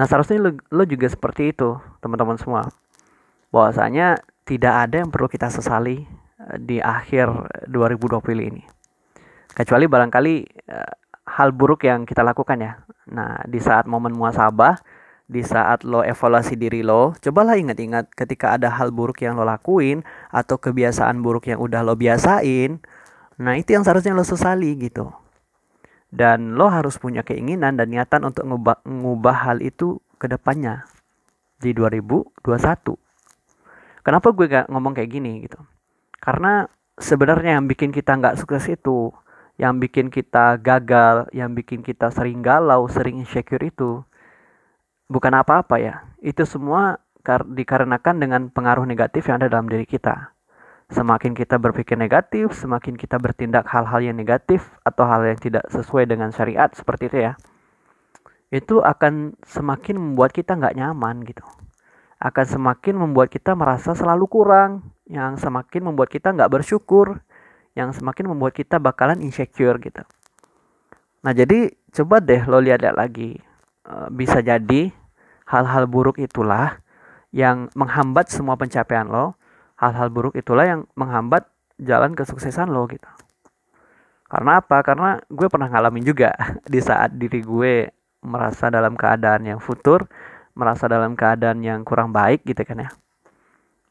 Nah 0.00 0.04
seharusnya 0.08 0.40
lo, 0.40 0.50
lo 0.72 0.84
juga 0.88 1.08
seperti 1.08 1.52
itu 1.52 1.76
teman-teman 2.00 2.40
semua. 2.40 2.68
Bahwasanya 3.52 4.20
tidak 4.48 4.74
ada 4.88 5.04
yang 5.04 5.12
perlu 5.12 5.28
kita 5.28 5.52
sesali 5.52 6.04
eh, 6.04 6.56
di 6.60 6.80
akhir 6.80 7.28
2020 7.68 8.48
ini. 8.48 8.64
Kecuali 9.56 9.88
barangkali 9.88 10.34
uh, 10.68 10.92
hal 11.40 11.48
buruk 11.56 11.88
yang 11.88 12.04
kita 12.04 12.20
lakukan 12.20 12.60
ya. 12.60 12.76
Nah 13.08 13.40
di 13.48 13.56
saat 13.56 13.88
momen 13.88 14.12
muasabah 14.12 14.76
di 15.26 15.40
saat 15.40 15.82
lo 15.82 16.04
evaluasi 16.04 16.60
diri 16.60 16.84
lo, 16.84 17.16
cobalah 17.18 17.56
ingat-ingat 17.58 18.12
ketika 18.12 18.54
ada 18.54 18.68
hal 18.70 18.92
buruk 18.92 19.24
yang 19.24 19.34
lo 19.34 19.48
lakuin 19.48 20.04
atau 20.28 20.60
kebiasaan 20.60 21.24
buruk 21.24 21.48
yang 21.50 21.58
udah 21.58 21.82
lo 21.82 21.98
biasain. 21.98 22.78
Nah, 23.36 23.52
itu 23.58 23.74
yang 23.76 23.84
seharusnya 23.84 24.14
lo 24.16 24.24
sesali 24.24 24.78
gitu 24.78 25.10
dan 26.16 26.56
lo 26.56 26.72
harus 26.72 26.96
punya 26.96 27.20
keinginan 27.20 27.76
dan 27.76 27.92
niatan 27.92 28.24
untuk 28.24 28.48
ngubah, 28.48 28.80
ngubah 28.88 29.36
hal 29.44 29.60
itu 29.60 30.00
ke 30.16 30.32
depannya 30.32 30.88
di 31.60 31.76
2021 31.76 32.40
kenapa 34.06 34.30
gue 34.30 34.46
gak 34.46 34.66
ngomong 34.70 34.94
kayak 34.94 35.10
gini 35.10 35.42
gitu? 35.42 35.58
Karena 36.22 36.70
sebenarnya 36.94 37.58
yang 37.58 37.66
bikin 37.66 37.90
kita 37.90 38.14
nggak 38.14 38.38
sukses 38.38 38.70
itu 38.70 39.10
yang 39.58 39.82
bikin 39.82 40.14
kita 40.14 40.62
gagal 40.62 41.26
yang 41.34 41.52
bikin 41.58 41.82
kita 41.82 42.14
sering 42.14 42.40
galau 42.40 42.86
sering 42.86 43.18
insecure 43.18 43.66
itu 43.66 44.06
bukan 45.10 45.34
apa-apa 45.34 45.76
ya. 45.82 45.94
Itu 46.22 46.46
semua 46.46 47.02
dikarenakan 47.26 48.22
dengan 48.22 48.42
pengaruh 48.54 48.86
negatif 48.86 49.26
yang 49.26 49.42
ada 49.42 49.50
dalam 49.50 49.66
diri 49.66 49.82
kita 49.82 50.35
Semakin 50.86 51.34
kita 51.34 51.58
berpikir 51.58 51.98
negatif, 51.98 52.54
semakin 52.54 52.94
kita 52.94 53.18
bertindak 53.18 53.66
hal-hal 53.66 53.98
yang 53.98 54.14
negatif 54.14 54.70
atau 54.86 55.02
hal 55.02 55.26
yang 55.26 55.38
tidak 55.38 55.66
sesuai 55.66 56.06
dengan 56.06 56.30
syariat 56.30 56.70
seperti 56.70 57.10
itu 57.10 57.18
ya. 57.26 57.32
Itu 58.54 58.86
akan 58.86 59.34
semakin 59.42 59.98
membuat 59.98 60.30
kita 60.30 60.54
nggak 60.54 60.78
nyaman 60.78 61.26
gitu. 61.26 61.42
Akan 62.22 62.46
semakin 62.46 63.02
membuat 63.02 63.34
kita 63.34 63.58
merasa 63.58 63.98
selalu 63.98 64.30
kurang, 64.30 64.94
yang 65.10 65.34
semakin 65.34 65.90
membuat 65.90 66.06
kita 66.06 66.30
nggak 66.30 66.54
bersyukur, 66.54 67.18
yang 67.74 67.90
semakin 67.90 68.30
membuat 68.30 68.54
kita 68.54 68.78
bakalan 68.78 69.18
insecure 69.22 69.82
gitu. 69.82 70.06
Nah, 71.26 71.34
jadi 71.34 71.74
coba 71.90 72.22
deh 72.22 72.46
lo 72.46 72.62
lihat-lihat 72.62 72.94
lagi. 72.94 73.42
Uh, 73.82 74.06
bisa 74.14 74.38
jadi 74.38 74.94
hal-hal 75.50 75.90
buruk 75.90 76.22
itulah 76.22 76.78
yang 77.34 77.66
menghambat 77.74 78.30
semua 78.30 78.54
pencapaian 78.54 79.10
lo. 79.10 79.34
Hal-hal 79.76 80.08
buruk 80.08 80.34
itulah 80.36 80.64
yang 80.64 80.80
menghambat 80.96 81.44
jalan 81.76 82.16
kesuksesan 82.16 82.72
lo 82.72 82.88
gitu. 82.88 83.08
Karena 84.26 84.58
apa? 84.58 84.82
Karena 84.82 85.20
gue 85.30 85.46
pernah 85.46 85.70
ngalamin 85.70 86.02
juga 86.02 86.34
di 86.72 86.80
saat 86.82 87.14
diri 87.14 87.44
gue 87.44 87.92
merasa 88.26 88.72
dalam 88.72 88.98
keadaan 88.98 89.46
yang 89.46 89.60
futur, 89.62 90.08
merasa 90.58 90.90
dalam 90.90 91.14
keadaan 91.14 91.62
yang 91.62 91.86
kurang 91.86 92.10
baik 92.10 92.42
gitu 92.42 92.64
kan 92.66 92.88
ya. 92.88 92.90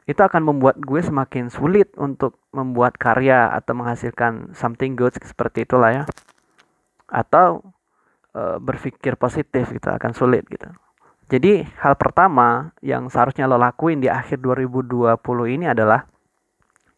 Itu 0.05 0.21
akan 0.21 0.45
membuat 0.45 0.77
gue 0.81 1.01
semakin 1.01 1.49
sulit 1.49 1.89
untuk 1.97 2.37
membuat 2.53 2.99
karya 2.99 3.49
atau 3.49 3.73
menghasilkan 3.73 4.53
something 4.53 4.93
good 4.93 5.17
seperti 5.17 5.65
itulah 5.65 5.89
ya. 5.89 6.03
Atau 7.09 7.73
e, 8.35 8.61
berpikir 8.61 9.17
positif 9.17 9.73
gitu 9.73 9.89
akan 9.89 10.13
sulit 10.13 10.45
gitu. 10.45 10.69
Jadi 11.25 11.65
hal 11.81 11.97
pertama 11.97 12.69
yang 12.85 13.09
seharusnya 13.09 13.49
lo 13.49 13.57
lakuin 13.57 13.97
di 13.97 14.05
akhir 14.05 14.37
2020 14.45 15.17
ini 15.57 15.65
adalah 15.65 16.05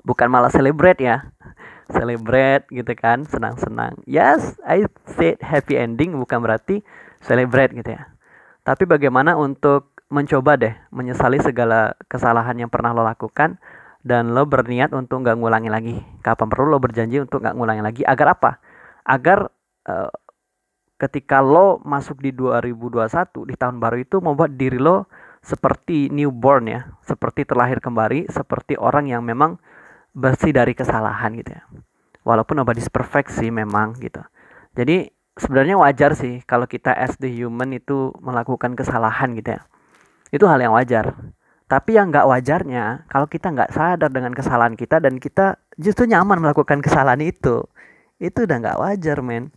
bukan 0.04 0.28
malah 0.28 0.52
celebrate 0.52 1.00
ya. 1.00 1.32
Celebrate 1.88 2.68
gitu 2.68 2.92
kan 3.00 3.24
senang-senang. 3.24 3.96
Yes 4.04 4.60
I 4.68 4.84
said 5.08 5.40
happy 5.40 5.80
ending 5.80 6.20
bukan 6.20 6.44
berarti 6.44 6.84
celebrate 7.24 7.72
gitu 7.72 7.96
ya. 7.96 8.12
Tapi 8.68 8.84
bagaimana 8.84 9.40
untuk 9.40 9.96
mencoba 10.12 10.60
deh 10.60 10.76
menyesali 10.92 11.40
segala 11.40 11.96
kesalahan 12.12 12.60
yang 12.60 12.68
pernah 12.68 12.92
lo 12.92 13.08
lakukan 13.08 13.56
dan 14.04 14.36
lo 14.36 14.44
berniat 14.44 14.92
untuk 14.92 15.24
nggak 15.24 15.40
ngulangi 15.40 15.72
lagi. 15.72 15.96
Kapan 16.20 16.48
perlu 16.52 16.76
lo 16.76 16.80
berjanji 16.84 17.24
untuk 17.24 17.40
nggak 17.44 17.56
ngulangi 17.56 17.84
lagi? 17.84 18.02
Agar 18.04 18.36
apa? 18.36 18.52
Agar 19.08 19.48
uh, 19.88 20.12
ketika 20.98 21.46
lo 21.46 21.78
masuk 21.86 22.20
di 22.22 22.34
2021 22.34 23.50
di 23.50 23.56
tahun 23.56 23.78
baru 23.78 24.02
itu 24.02 24.18
membuat 24.18 24.58
diri 24.58 24.82
lo 24.82 25.06
seperti 25.46 26.10
newborn 26.10 26.66
ya. 26.68 26.82
Seperti 27.06 27.46
terlahir 27.46 27.80
kembali 27.80 28.28
seperti 28.28 28.76
orang 28.76 29.08
yang 29.08 29.22
memang 29.22 29.62
bersih 30.18 30.52
dari 30.52 30.74
kesalahan 30.74 31.38
gitu 31.38 31.54
ya. 31.54 31.64
Walaupun 32.26 32.60
nobody's 32.60 32.90
perfect 32.92 33.32
sih 33.32 33.54
memang 33.54 33.96
gitu. 34.02 34.20
Jadi 34.76 35.08
sebenarnya 35.38 35.78
wajar 35.80 36.18
sih 36.18 36.42
kalau 36.44 36.66
kita 36.66 36.92
as 36.92 37.16
the 37.22 37.30
human 37.30 37.72
itu 37.78 38.12
melakukan 38.20 38.74
kesalahan 38.74 39.38
gitu 39.38 39.56
ya. 39.56 39.62
Itu 40.34 40.50
hal 40.50 40.60
yang 40.60 40.76
wajar. 40.76 41.14
Tapi 41.68 42.00
yang 42.00 42.12
nggak 42.12 42.28
wajarnya 42.28 43.08
kalau 43.12 43.28
kita 43.28 43.52
nggak 43.52 43.72
sadar 43.76 44.10
dengan 44.12 44.32
kesalahan 44.32 44.76
kita 44.80 45.04
dan 45.04 45.20
kita 45.20 45.60
justru 45.76 46.08
nyaman 46.08 46.40
melakukan 46.40 46.80
kesalahan 46.80 47.20
itu 47.20 47.68
itu 48.18 48.50
udah 48.50 48.58
nggak 48.58 48.80
wajar 48.82 49.22
men 49.22 49.54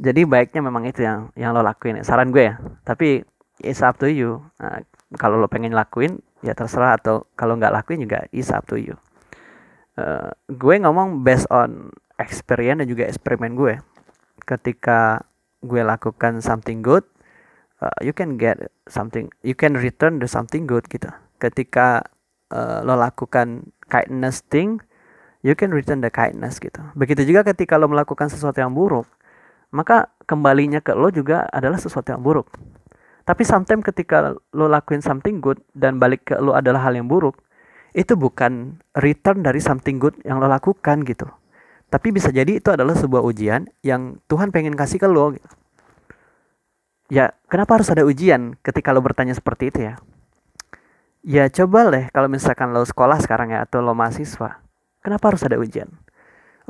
jadi 0.00 0.24
baiknya 0.24 0.64
memang 0.64 0.88
itu 0.88 1.04
yang 1.04 1.28
yang 1.36 1.52
lo 1.52 1.60
lakuin. 1.60 2.00
Saran 2.00 2.32
gue 2.32 2.48
ya. 2.48 2.56
Tapi 2.88 3.20
it's 3.60 3.84
up 3.84 4.00
to 4.00 4.08
you. 4.08 4.40
Nah, 4.56 4.80
kalau 5.20 5.36
lo 5.36 5.46
pengen 5.46 5.76
lakuin 5.76 6.24
ya 6.40 6.56
terserah. 6.56 6.96
Atau 6.96 7.28
kalau 7.36 7.60
nggak 7.60 7.68
lakuin 7.68 8.08
juga 8.08 8.24
it's 8.32 8.48
up 8.48 8.64
to 8.64 8.80
you. 8.80 8.96
Uh, 10.00 10.32
gue 10.48 10.80
ngomong 10.80 11.20
based 11.20 11.44
on 11.52 11.92
experience 12.16 12.80
dan 12.80 12.88
juga 12.88 13.04
eksperimen 13.12 13.52
gue. 13.52 13.76
Ketika 14.48 15.20
gue 15.60 15.84
lakukan 15.84 16.40
something 16.40 16.80
good 16.80 17.04
uh, 17.84 17.92
you 18.00 18.16
can 18.16 18.40
get 18.40 18.56
something 18.88 19.28
you 19.44 19.52
can 19.52 19.76
return 19.76 20.16
the 20.16 20.24
something 20.24 20.64
good 20.64 20.88
gitu. 20.88 21.12
Ketika 21.36 22.08
uh, 22.48 22.80
lo 22.80 22.96
lakukan 22.96 23.68
kindness 23.92 24.40
thing 24.48 24.80
you 25.44 25.52
can 25.52 25.68
return 25.76 26.00
the 26.00 26.08
kindness 26.08 26.56
gitu. 26.56 26.80
Begitu 26.96 27.28
juga 27.28 27.44
ketika 27.52 27.76
lo 27.76 27.92
melakukan 27.92 28.32
sesuatu 28.32 28.64
yang 28.64 28.72
buruk 28.72 29.04
maka 29.70 30.10
kembalinya 30.26 30.82
ke 30.82 30.94
lo 30.94 31.10
juga 31.10 31.46
adalah 31.50 31.78
sesuatu 31.78 32.14
yang 32.14 32.22
buruk 32.22 32.50
tapi 33.24 33.46
sometimes 33.46 33.86
ketika 33.86 34.34
lo 34.34 34.66
lakuin 34.66 35.04
something 35.04 35.38
good 35.38 35.62
dan 35.76 36.02
balik 36.02 36.32
ke 36.32 36.34
lo 36.38 36.56
adalah 36.56 36.82
hal 36.82 36.98
yang 36.98 37.06
buruk 37.06 37.38
itu 37.94 38.14
bukan 38.14 38.78
return 38.94 39.42
dari 39.42 39.58
something 39.58 39.98
good 39.98 40.14
yang 40.22 40.38
lo 40.38 40.46
lakukan 40.46 41.02
gitu. 41.02 41.26
Tapi 41.90 42.14
bisa 42.14 42.30
jadi 42.30 42.62
itu 42.62 42.70
adalah 42.70 42.94
sebuah 42.94 43.22
ujian 43.26 43.66
yang 43.82 44.22
Tuhan 44.30 44.54
pengen 44.54 44.78
kasih 44.78 45.02
ke 45.02 45.10
lo. 45.10 45.34
Gitu. 45.34 45.48
Ya, 47.10 47.34
kenapa 47.50 47.82
harus 47.82 47.90
ada 47.90 48.06
ujian 48.06 48.54
ketika 48.62 48.94
lo 48.94 49.02
bertanya 49.02 49.34
seperti 49.34 49.74
itu 49.74 49.80
ya? 49.90 49.94
Ya 51.20 51.44
coba 51.50 51.90
deh 51.90 52.06
kalau 52.14 52.30
misalkan 52.30 52.70
lo 52.70 52.86
sekolah 52.86 53.18
sekarang 53.18 53.50
ya 53.50 53.66
atau 53.66 53.82
lo 53.82 53.92
mahasiswa. 53.92 54.62
Kenapa 55.02 55.34
harus 55.34 55.42
ada 55.42 55.58
ujian? 55.58 55.90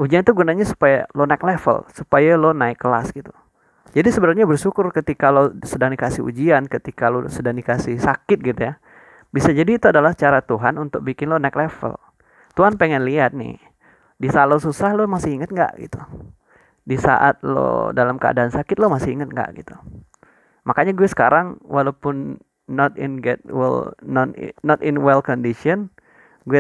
Ujian 0.01 0.25
itu 0.25 0.33
gunanya 0.33 0.65
supaya 0.65 1.05
lo 1.13 1.29
naik 1.29 1.45
level, 1.45 1.85
supaya 1.93 2.41
lo 2.41 2.57
naik 2.57 2.81
kelas 2.81 3.13
gitu. 3.13 3.37
Jadi 3.93 4.09
sebenarnya 4.09 4.49
bersyukur 4.49 4.89
ketika 4.97 5.29
lo 5.29 5.53
sedang 5.61 5.93
dikasih 5.93 6.25
ujian, 6.25 6.65
ketika 6.65 7.13
lo 7.13 7.29
sedang 7.29 7.59
dikasih 7.61 8.01
sakit 8.01 8.39
gitu 8.41 8.61
ya 8.65 8.81
bisa 9.31 9.55
jadi 9.55 9.79
itu 9.79 9.87
adalah 9.87 10.13
cara 10.19 10.43
Tuhan 10.43 10.75
untuk 10.79 11.07
bikin 11.07 11.31
lo 11.31 11.39
naik 11.39 11.55
level. 11.55 11.95
Tuhan 12.59 12.75
pengen 12.75 13.07
lihat 13.07 13.31
nih, 13.31 13.63
di 14.19 14.27
saat 14.27 14.51
lo 14.51 14.59
susah 14.59 14.91
lo 14.99 15.07
masih 15.07 15.39
inget 15.39 15.55
nggak 15.55 15.73
gitu. 15.79 16.03
Di 16.83 16.99
saat 16.99 17.39
lo 17.47 17.95
dalam 17.95 18.19
keadaan 18.19 18.51
sakit 18.51 18.75
lo 18.83 18.91
masih 18.91 19.15
inget 19.15 19.31
nggak 19.31 19.51
gitu. 19.63 19.75
Makanya 20.67 20.93
gue 20.99 21.07
sekarang 21.07 21.63
walaupun 21.63 22.43
not 22.67 22.99
in 22.99 23.23
get 23.23 23.39
well 23.47 23.95
not 24.03 24.35
not 24.67 24.83
in 24.83 24.99
well 24.99 25.23
condition, 25.23 25.95
gue 26.51 26.59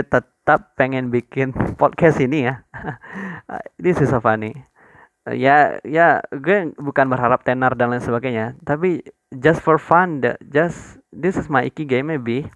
tetap 0.50 0.74
pengen 0.74 1.14
bikin 1.14 1.54
podcast 1.80 2.18
ini 2.18 2.50
ya. 2.50 2.66
Is 3.78 4.02
so 4.02 4.18
funny. 4.18 4.50
Ya 5.30 5.78
ya 5.86 6.26
gue 6.34 6.74
bukan 6.74 7.06
berharap 7.06 7.46
tenar 7.46 7.78
dan 7.78 7.94
lain 7.94 8.02
sebagainya, 8.02 8.58
tapi 8.66 9.06
just 9.30 9.62
for 9.62 9.78
fun, 9.78 10.18
just 10.50 10.98
this 11.14 11.38
is 11.38 11.46
my 11.46 11.62
ikigai 11.62 12.02
maybe. 12.02 12.50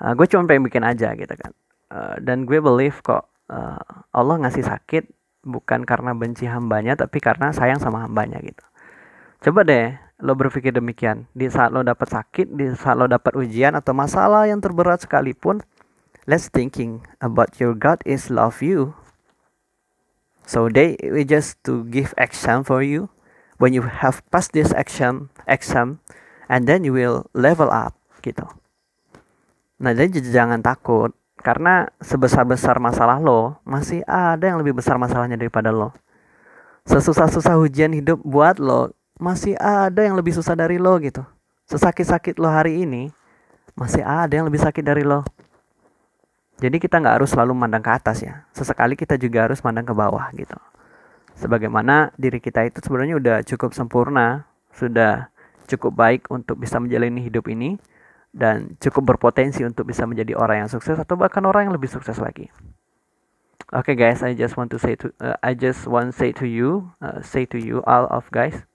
Uh, 0.00 0.16
gue 0.16 0.24
cuma 0.32 0.48
pengen 0.48 0.64
bikin 0.64 0.80
aja 0.80 1.12
gitu 1.12 1.34
kan. 1.36 1.52
Uh, 1.92 2.16
dan 2.24 2.48
gue 2.48 2.56
believe 2.56 2.96
kok 3.04 3.28
uh, 3.52 3.84
Allah 4.16 4.36
ngasih 4.40 4.64
sakit 4.64 5.12
bukan 5.44 5.84
karena 5.84 6.16
benci 6.16 6.48
hambanya 6.48 6.96
tapi 6.96 7.20
karena 7.20 7.52
sayang 7.52 7.84
sama 7.84 8.08
hambanya 8.08 8.40
gitu. 8.40 8.64
Coba 9.44 9.60
deh 9.68 9.92
lo 10.24 10.32
berpikir 10.32 10.72
demikian. 10.72 11.28
Di 11.36 11.52
saat 11.52 11.68
lo 11.68 11.84
dapat 11.84 12.08
sakit 12.08 12.48
di 12.56 12.72
saat 12.72 12.96
lo 12.96 13.04
dapat 13.04 13.36
ujian 13.36 13.76
atau 13.76 13.92
masalah 13.92 14.48
yang 14.48 14.64
terberat 14.64 15.04
sekalipun 15.04 15.60
let's 16.30 16.46
thinking 16.46 17.02
about 17.18 17.58
your 17.58 17.74
God 17.74 17.98
is 18.06 18.30
love 18.30 18.62
you 18.62 18.94
so 20.46 20.70
they 20.70 20.94
we 21.02 21.26
just 21.26 21.58
to 21.66 21.82
give 21.90 22.14
action 22.14 22.62
for 22.62 22.86
you 22.86 23.10
when 23.58 23.74
you 23.74 23.82
have 23.82 24.22
passed 24.30 24.54
this 24.54 24.70
action 24.72 25.28
exam 25.50 25.98
and 26.50 26.70
then 26.70 26.82
you 26.82 26.90
will 26.90 27.28
level 27.36 27.70
up 27.70 27.94
gitu. 28.24 28.42
Nah 29.78 29.94
jadi 29.94 30.18
jangan 30.18 30.64
takut 30.64 31.14
karena 31.40 31.88
sebesar-besar 32.00 32.82
masalah 32.82 33.20
lo 33.20 33.60
masih 33.64 34.04
ada 34.04 34.50
yang 34.50 34.58
lebih 34.60 34.76
besar 34.76 34.96
masalahnya 34.96 35.38
daripada 35.38 35.70
lo. 35.70 35.94
Sesusah-susah 36.88 37.60
ujian 37.60 37.92
hidup 37.92 38.18
buat 38.26 38.58
lo 38.58 38.92
masih 39.20 39.54
ada 39.60 40.02
yang 40.02 40.16
lebih 40.16 40.32
susah 40.32 40.56
dari 40.56 40.80
lo 40.80 40.96
gitu. 40.98 41.22
Sesakit-sakit 41.70 42.40
lo 42.40 42.50
hari 42.50 42.82
ini 42.82 43.12
masih 43.78 44.02
ada 44.02 44.32
yang 44.34 44.48
lebih 44.48 44.60
sakit 44.60 44.82
dari 44.82 45.06
lo. 45.06 45.22
Jadi 46.60 46.76
kita 46.76 47.00
nggak 47.00 47.24
harus 47.24 47.32
selalu 47.32 47.56
mandang 47.56 47.80
ke 47.80 47.88
atas 47.88 48.20
ya. 48.20 48.44
Sesekali 48.52 48.92
kita 48.92 49.16
juga 49.16 49.48
harus 49.48 49.64
mandang 49.64 49.88
ke 49.88 49.96
bawah 49.96 50.28
gitu. 50.36 50.60
Sebagaimana 51.40 52.12
diri 52.20 52.36
kita 52.36 52.68
itu 52.68 52.84
sebenarnya 52.84 53.16
udah 53.16 53.36
cukup 53.48 53.72
sempurna, 53.72 54.44
sudah 54.76 55.32
cukup 55.64 55.96
baik 55.96 56.28
untuk 56.28 56.60
bisa 56.60 56.76
menjalani 56.76 57.24
hidup 57.24 57.48
ini 57.48 57.80
dan 58.30 58.76
cukup 58.76 59.16
berpotensi 59.16 59.64
untuk 59.64 59.88
bisa 59.88 60.04
menjadi 60.04 60.36
orang 60.36 60.66
yang 60.66 60.70
sukses 60.70 61.00
atau 61.00 61.16
bahkan 61.16 61.42
orang 61.48 61.70
yang 61.70 61.74
lebih 61.74 61.88
sukses 61.88 62.20
lagi. 62.20 62.52
Oke 63.70 63.94
okay 63.94 63.96
guys, 63.96 64.20
I 64.20 64.34
just 64.34 64.58
want 64.58 64.68
to 64.74 64.78
say 64.82 64.98
to 64.98 65.14
uh, 65.22 65.38
I 65.46 65.54
just 65.54 65.86
want 65.86 66.12
say 66.12 66.34
to 66.36 66.46
you, 66.46 66.90
uh, 66.98 67.22
say 67.22 67.46
to 67.54 67.58
you 67.58 67.86
all 67.86 68.10
of 68.10 68.26
guys, 68.34 68.66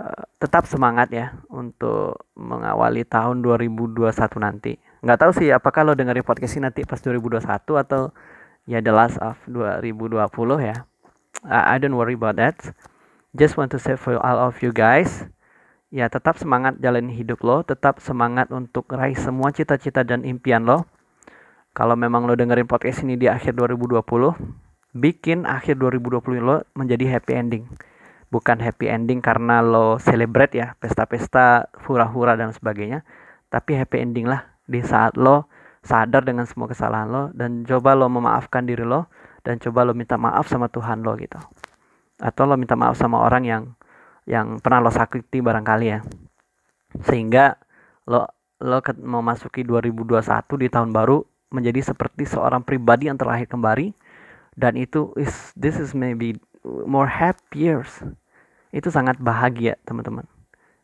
uh, 0.00 0.24
tetap 0.40 0.64
semangat 0.64 1.12
ya 1.12 1.36
untuk 1.52 2.24
mengawali 2.32 3.04
tahun 3.04 3.44
2021 3.44 4.08
nanti. 4.40 4.80
Nggak 5.00 5.16
tahu 5.16 5.32
sih 5.32 5.48
apakah 5.48 5.80
lo 5.88 5.96
dengerin 5.96 6.20
podcast 6.20 6.60
ini 6.60 6.68
nanti 6.68 6.84
pas 6.84 7.00
2021 7.00 7.40
atau 7.56 8.12
ya 8.68 8.84
the 8.84 8.92
last 8.92 9.16
of 9.24 9.40
2020 9.48 10.28
ya. 10.60 10.84
I, 11.40 11.76
I 11.76 11.80
don't 11.80 11.96
worry 11.96 12.20
about 12.20 12.36
that. 12.36 12.60
Just 13.32 13.56
want 13.56 13.72
to 13.72 13.80
say 13.80 13.96
for 13.96 14.20
all 14.20 14.36
of 14.36 14.60
you 14.60 14.76
guys, 14.76 15.24
ya 15.88 16.12
tetap 16.12 16.36
semangat 16.36 16.76
jalan 16.84 17.08
hidup 17.08 17.40
lo, 17.40 17.64
tetap 17.64 17.96
semangat 18.04 18.52
untuk 18.52 18.92
raih 18.92 19.16
semua 19.16 19.48
cita-cita 19.56 20.04
dan 20.04 20.20
impian 20.28 20.68
lo. 20.68 20.84
Kalau 21.72 21.96
memang 21.96 22.28
lo 22.28 22.36
dengerin 22.36 22.68
podcast 22.68 23.00
ini 23.00 23.16
di 23.16 23.24
akhir 23.24 23.56
2020, 23.56 24.04
bikin 24.92 25.48
akhir 25.48 25.80
2020 25.80 26.44
lo 26.44 26.60
menjadi 26.76 27.16
happy 27.16 27.32
ending. 27.32 27.64
Bukan 28.28 28.60
happy 28.60 28.90
ending 28.90 29.24
karena 29.24 29.64
lo 29.64 29.96
celebrate 29.96 30.60
ya, 30.60 30.76
pesta-pesta, 30.76 31.72
hura-hura 31.88 32.36
dan 32.36 32.52
sebagainya, 32.52 33.06
tapi 33.48 33.78
happy 33.78 34.02
ending 34.02 34.28
lah 34.28 34.50
di 34.70 34.78
saat 34.86 35.18
lo 35.18 35.50
sadar 35.82 36.22
dengan 36.22 36.46
semua 36.46 36.70
kesalahan 36.70 37.10
lo 37.10 37.24
dan 37.34 37.66
coba 37.66 37.98
lo 37.98 38.06
memaafkan 38.06 38.62
diri 38.62 38.86
lo 38.86 39.10
dan 39.42 39.58
coba 39.58 39.82
lo 39.82 39.92
minta 39.96 40.14
maaf 40.14 40.46
sama 40.46 40.70
Tuhan 40.70 41.02
lo 41.02 41.18
gitu. 41.18 41.40
atau 42.20 42.44
lo 42.44 42.54
minta 42.60 42.76
maaf 42.76 43.00
sama 43.00 43.24
orang 43.24 43.48
yang 43.48 43.62
yang 44.28 44.60
pernah 44.60 44.84
lo 44.84 44.92
sakiti 44.92 45.40
barangkali 45.40 45.86
ya. 45.88 46.04
Sehingga 47.08 47.56
lo 48.04 48.28
lo 48.60 48.78
memasuki 49.00 49.64
2021 49.64 50.20
di 50.60 50.68
tahun 50.68 50.92
baru 50.92 51.24
menjadi 51.48 51.80
seperti 51.80 52.28
seorang 52.28 52.60
pribadi 52.60 53.08
yang 53.08 53.16
terlahir 53.16 53.48
kembali. 53.48 53.96
Dan 54.52 54.76
itu 54.76 55.16
is 55.16 55.56
this 55.56 55.80
is 55.80 55.96
maybe 55.96 56.36
more 56.84 57.08
happy 57.08 57.72
years 57.72 58.04
itu 58.68 58.92
sangat 58.92 59.16
bahagia 59.16 59.80
teman-teman. 59.88 60.28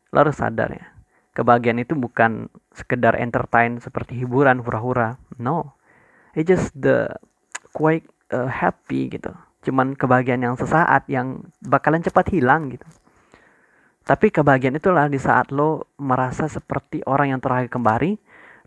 Lo 0.08 0.24
harus 0.24 0.40
sadar 0.40 0.72
ya 0.72 0.95
kebahagiaan 1.36 1.84
itu 1.84 1.92
bukan 1.92 2.48
sekedar 2.72 3.20
entertain 3.20 3.76
seperti 3.76 4.16
hiburan 4.16 4.64
hura-hura 4.64 5.20
no 5.36 5.76
it 6.32 6.48
just 6.48 6.72
the 6.72 7.12
quite 7.76 8.08
uh, 8.32 8.48
happy 8.48 9.12
gitu 9.12 9.36
cuman 9.68 9.92
kebahagiaan 9.92 10.48
yang 10.48 10.56
sesaat 10.56 11.04
yang 11.12 11.44
bakalan 11.60 12.00
cepat 12.00 12.32
hilang 12.32 12.72
gitu 12.72 12.88
tapi 14.06 14.30
kebahagiaan 14.30 14.78
itulah 14.78 15.10
di 15.10 15.18
saat 15.18 15.50
lo 15.50 15.90
merasa 15.98 16.46
seperti 16.46 17.02
orang 17.10 17.34
yang 17.34 17.40
terakhir 17.42 17.74
kembali 17.74 18.14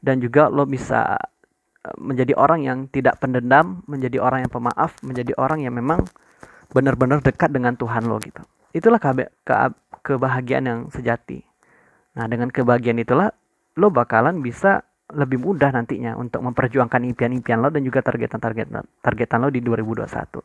dan 0.03 0.19
juga 0.19 0.51
lo 0.51 0.67
bisa 0.67 1.15
eh, 1.87 1.95
menjadi 1.95 2.35
orang 2.35 2.67
yang 2.67 2.77
tidak 2.91 3.23
pendendam, 3.23 3.79
menjadi 3.87 4.19
orang 4.19 4.43
yang 4.43 4.51
pemaaf, 4.51 4.99
menjadi 4.99 5.31
orang 5.39 5.63
yang 5.63 5.71
memang 5.71 6.03
benar-benar 6.75 7.23
dekat 7.23 7.55
dengan 7.55 7.79
Tuhan 7.79 8.11
lo 8.11 8.19
gitu. 8.19 8.43
Itulah 8.75 8.99
ke 8.99 9.31
ke 9.47 9.55
kebahagiaan 10.03 10.65
yang 10.67 10.79
sejati. 10.91 11.48
Nah, 12.17 12.25
dengan 12.25 12.49
kebahagiaan 12.49 13.01
itulah 13.01 13.29
lo 13.77 13.93
bakalan 13.93 14.41
bisa 14.41 14.81
lebih 15.09 15.41
mudah 15.41 15.73
nantinya 15.73 16.13
untuk 16.17 16.45
memperjuangkan 16.45 17.01
impian-impian 17.13 17.61
lo 17.61 17.73
dan 17.73 17.81
juga 17.81 18.05
targetan-targetan 18.05 18.85
targetan 19.01 19.39
lo 19.41 19.49
di 19.49 19.61
2021. 19.61 20.41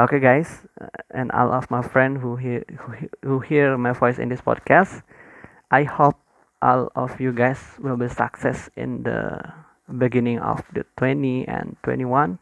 Okay, 0.00 0.22
guys, 0.22 0.64
and 1.10 1.34
all 1.34 1.50
of 1.50 1.66
my 1.68 1.82
friend 1.82 2.22
who 2.22 2.38
hear 2.38 2.62
who, 2.78 2.90
who 3.26 3.36
hear 3.42 3.74
my 3.76 3.90
voice 3.92 4.22
in 4.22 4.30
this 4.30 4.40
podcast, 4.40 5.02
I 5.68 5.84
hope 5.84 6.16
all 6.62 6.88
of 6.94 7.18
you 7.20 7.34
guys 7.34 7.58
will 7.82 7.98
be 7.98 8.08
success 8.08 8.70
in 8.78 9.02
the 9.02 9.38
beginning 9.90 10.38
of 10.38 10.62
the 10.72 10.86
20 10.96 11.44
and 11.50 11.76
21, 11.82 12.38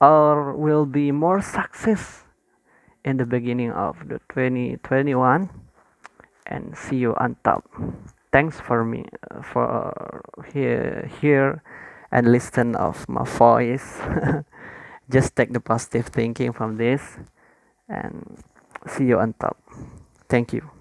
or 0.00 0.52
will 0.54 0.84
be 0.84 1.10
more 1.10 1.40
success 1.40 2.28
in 3.04 3.16
the 3.16 3.26
beginning 3.26 3.72
of 3.72 3.96
the 4.06 4.20
2021, 4.30 5.48
and 6.46 6.76
see 6.76 6.96
you 6.96 7.14
on 7.16 7.36
top. 7.44 7.64
Thanks 8.32 8.60
for 8.60 8.84
me 8.84 9.06
for 9.42 10.22
here 10.52 11.10
here 11.20 11.62
and 12.10 12.30
listen 12.30 12.76
of 12.76 13.08
my 13.08 13.24
voice. 13.24 14.00
just 15.10 15.36
take 15.36 15.52
the 15.52 15.60
positive 15.60 16.06
thinking 16.06 16.52
from 16.52 16.76
this 16.76 17.18
and 17.88 18.42
see 18.86 19.04
you 19.04 19.18
on 19.18 19.32
top 19.34 19.56
thank 20.28 20.52
you 20.52 20.75